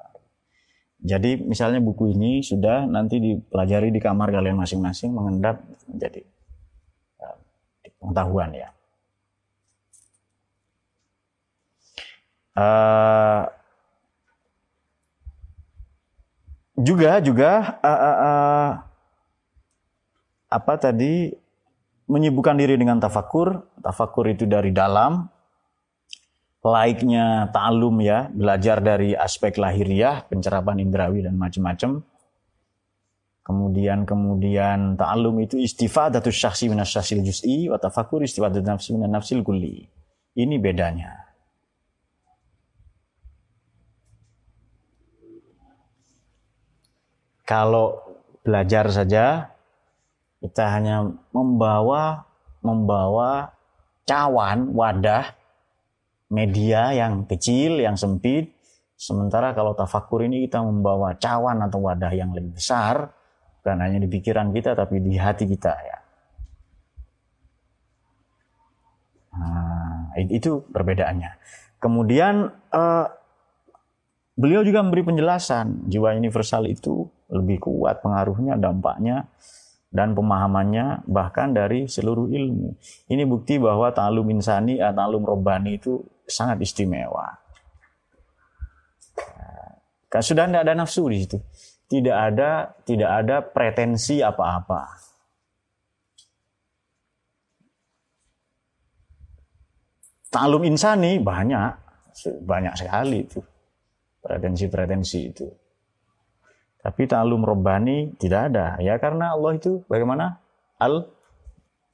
[1.04, 5.60] Jadi misalnya buku ini sudah nanti dipelajari di kamar kalian masing-masing mengendap
[5.92, 6.24] menjadi
[7.20, 7.30] ya,
[8.00, 8.70] pengetahuan ya.
[12.56, 13.44] Uh,
[16.80, 17.52] juga juga
[17.84, 18.70] uh, uh, uh,
[20.56, 21.36] apa tadi
[22.14, 23.66] menyibukkan diri dengan tafakur.
[23.82, 25.26] Tafakur itu dari dalam,
[26.62, 32.06] laiknya ta'alum ya, belajar dari aspek lahiriah, pencerapan indrawi dan macam-macam.
[33.44, 39.44] Kemudian kemudian ta'alum itu istifadatus syakhsi minas syakhsil juz'i wa tafakur istifadatus nafsi minas nafsil
[39.44, 39.84] kulli.
[40.38, 41.20] Ini bedanya.
[47.44, 48.00] Kalau
[48.48, 49.53] belajar saja
[50.44, 52.28] kita hanya membawa
[52.60, 53.56] membawa
[54.04, 55.32] cawan, wadah
[56.28, 58.52] media yang kecil, yang sempit.
[59.00, 63.12] Sementara kalau tafakur ini kita membawa cawan atau wadah yang lebih besar,
[63.60, 65.98] bukan hanya di pikiran kita tapi di hati kita ya.
[69.34, 71.32] Nah, itu perbedaannya.
[71.80, 73.06] Kemudian uh,
[74.40, 79.28] beliau juga memberi penjelasan jiwa universal itu lebih kuat pengaruhnya, dampaknya
[79.94, 82.74] dan pemahamannya bahkan dari seluruh ilmu.
[83.14, 87.30] Ini bukti bahwa ta'alum insani, ta'alum robbani itu sangat istimewa.
[90.10, 91.38] Kan sudah tidak ada nafsu di situ.
[91.86, 94.82] Tidak ada tidak ada pretensi apa-apa.
[100.34, 101.70] Taklum insani banyak,
[102.42, 103.38] banyak sekali itu.
[104.26, 105.46] Pretensi-pretensi itu.
[106.84, 108.76] Tapi taklum robbani tidak ada.
[108.84, 110.44] Ya karena Allah itu bagaimana?
[110.78, 111.08] Al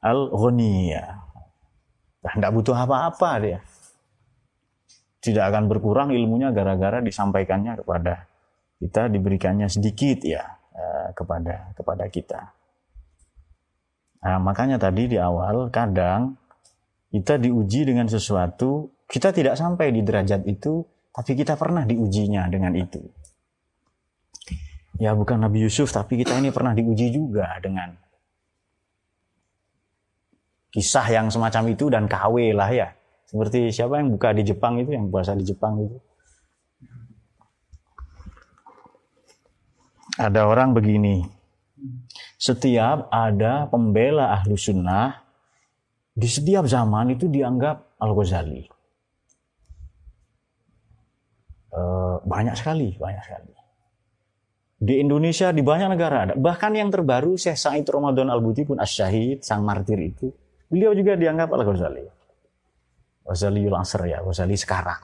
[0.02, 1.06] al ghaniya.
[2.20, 3.60] Nah, tidak butuh apa-apa dia
[5.20, 8.28] tidak akan berkurang ilmunya gara-gara disampaikannya kepada
[8.80, 12.42] kita diberikannya sedikit ya eh, kepada kepada kita.
[14.20, 16.36] Nah, makanya tadi di awal kadang
[17.12, 22.76] kita diuji dengan sesuatu, kita tidak sampai di derajat itu, tapi kita pernah diujinya dengan
[22.76, 23.00] itu.
[25.00, 27.95] Ya bukan Nabi Yusuf, tapi kita ini pernah diuji juga dengan
[30.76, 32.91] kisah yang semacam itu dan KW lah ya.
[33.24, 35.97] Seperti siapa yang buka di Jepang itu, yang puasa di Jepang itu.
[40.20, 41.24] Ada orang begini,
[42.36, 45.24] setiap ada pembela ahlu sunnah,
[46.12, 48.68] di setiap zaman itu dianggap Al-Ghazali.
[51.70, 53.59] Eh, banyak sekali, banyak sekali.
[54.80, 56.34] Di Indonesia, di banyak negara ada.
[56.39, 60.32] Bahkan yang terbaru, Syekh Said Ramadan Al-Buti pun Asyahid, sang martir itu.
[60.71, 62.07] Beliau juga dianggap Al-Ghazali.
[63.27, 65.03] Ghazali Yulasr ya, Ghazali sekarang.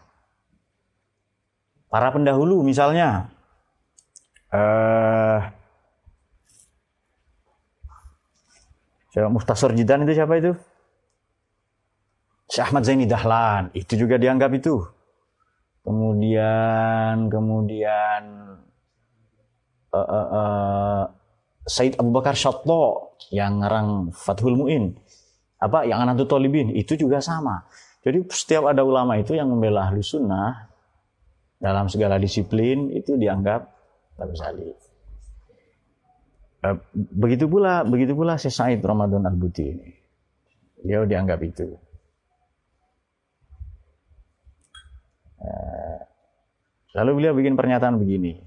[1.91, 3.28] Para pendahulu misalnya,
[4.55, 5.43] uh,
[9.11, 10.55] Syekh Muftasar Jidan itu siapa itu?
[12.47, 14.88] Syekh Ahmad Zaini Dahlan, itu juga dianggap itu.
[15.84, 18.23] Kemudian, kemudian
[19.96, 21.04] uh, uh, uh,
[21.66, 24.93] Said Abu Bakar Syatto yang ngarang Fathul Mu'in.
[25.58, 25.88] Apa?
[25.88, 27.66] Yang Anatul Tolibin itu juga sama.
[28.06, 30.70] Jadi setiap ada ulama itu yang membela ahli sunnah
[31.58, 33.74] dalam segala disiplin itu dianggap
[34.16, 34.72] Sali
[36.96, 39.89] begitu pula begitu pula si Said Ramadan Al Buti ini.
[40.86, 41.68] Dia dianggap itu.
[46.96, 48.39] Lalu beliau bikin pernyataan begini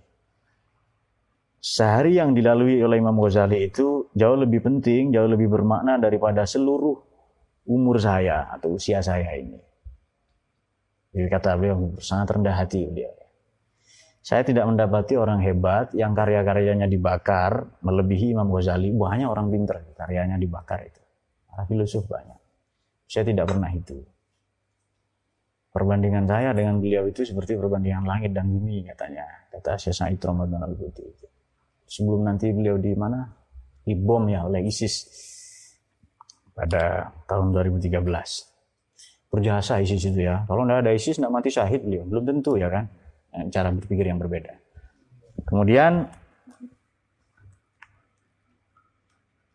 [1.59, 6.95] sehari yang dilalui oleh Imam Ghazali itu jauh lebih penting, jauh lebih bermakna daripada seluruh
[7.69, 9.59] umur saya atau usia saya ini.
[11.13, 13.11] Jadi kata beliau sangat rendah hati beliau.
[14.23, 18.93] Saya tidak mendapati orang hebat yang karya-karyanya dibakar melebihi Imam Ghazali.
[18.93, 21.01] Banyak orang pinter karyanya dibakar itu.
[21.49, 22.37] Para filosof banyak.
[23.09, 24.05] Saya tidak pernah itu.
[25.73, 29.25] Perbandingan saya dengan beliau itu seperti perbandingan langit dan bumi katanya.
[29.49, 31.27] Kata Syekh Said Ramadan Al-Buti itu
[31.89, 33.25] sebelum nanti beliau di mana?
[33.83, 35.09] Dibom ya oleh ISIS.
[36.53, 38.03] Pada tahun 2013
[39.31, 40.45] berjasa ISIS itu ya.
[40.45, 42.05] Kalau tidak ada ISIS tidak mati syahid beliau.
[42.05, 42.85] Belum tentu ya kan?
[43.49, 44.53] Cara berpikir yang berbeda.
[45.49, 46.07] Kemudian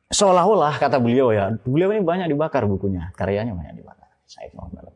[0.09, 3.13] seolah-olah kata beliau ya beliau ini banyak dibakar bukunya.
[3.13, 4.09] Karyanya banyak dibakar.
[4.25, 4.93] Said Muhammad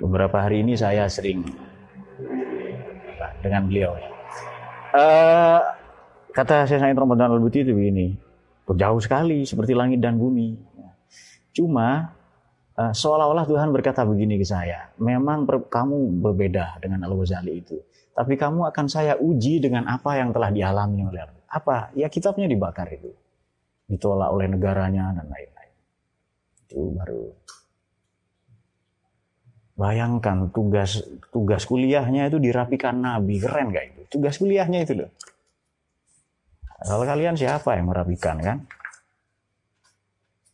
[0.00, 1.44] beberapa hari ini saya sering
[3.44, 4.10] dengan beliau ya.
[4.90, 5.60] Uh,
[6.30, 8.14] Kata saya Said Ramadan Al-Buti itu begini,
[8.70, 10.54] jauh sekali seperti langit dan bumi.
[11.50, 12.14] Cuma
[12.78, 17.76] uh, seolah-olah Tuhan berkata begini ke saya, memang kamu berbeda dengan Al-Ghazali itu.
[18.14, 21.90] Tapi kamu akan saya uji dengan apa yang telah dialami oleh apa?
[21.98, 23.10] Ya kitabnya dibakar itu.
[23.90, 25.74] Ditolak oleh negaranya dan lain-lain.
[26.68, 27.22] Itu baru
[29.80, 31.00] Bayangkan tugas
[31.32, 34.00] tugas kuliahnya itu dirapikan Nabi, keren gak itu?
[34.12, 35.08] Tugas kuliahnya itu loh.
[36.80, 38.58] Kalau kalian siapa yang merapikan kan?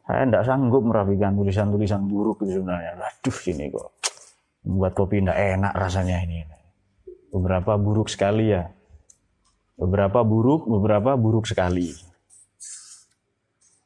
[0.06, 2.98] Saya tidak sanggup merapikan tulisan-tulisan buruk itu sebenarnya.
[2.98, 3.90] Aduh ini kok
[4.66, 6.42] membuat kopi tidak enak rasanya ini.
[7.30, 8.70] Beberapa buruk sekali ya.
[9.76, 11.90] Beberapa buruk, beberapa buruk sekali.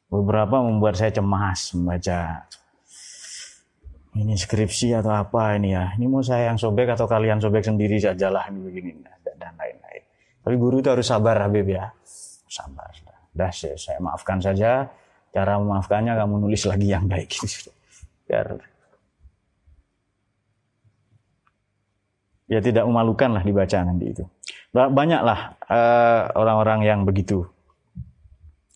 [0.09, 2.45] Beberapa membuat saya cemas membaca
[4.11, 5.93] ini skripsi atau apa ini ya.
[5.97, 8.91] Ini mau saya yang sobek atau kalian sobek sendiri sajalah ini begini
[9.37, 10.03] dan lain-lain.
[10.41, 11.89] Tapi guru itu harus sabar Habib ya
[12.51, 12.91] sabar.
[13.31, 14.91] Dah saya, saya maafkan saja.
[15.31, 17.39] Cara memaafkannya kamu nulis lagi yang baik.
[18.27, 18.59] Biar
[22.51, 24.23] ya tidak memalukan lah dibaca nanti itu.
[24.75, 27.47] Banyaklah uh, orang-orang yang begitu.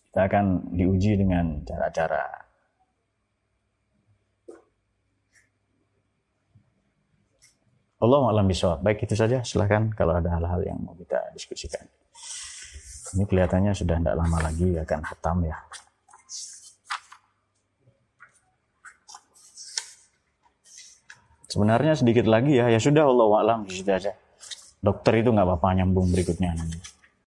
[0.08, 2.46] Kita akan diuji dengan cara-cara
[7.96, 8.84] Allah alam bisawab.
[8.84, 9.40] Baik itu saja.
[9.40, 11.84] Silahkan kalau ada hal-hal yang mau kita diskusikan.
[13.14, 15.56] Ini kelihatannya sudah tidak lama lagi akan hatam ya.
[21.46, 24.12] Sebenarnya sedikit lagi ya, ya sudah Allah alam di situ aja.
[24.82, 26.95] Dokter itu nggak apa-apa nyambung berikutnya nanti.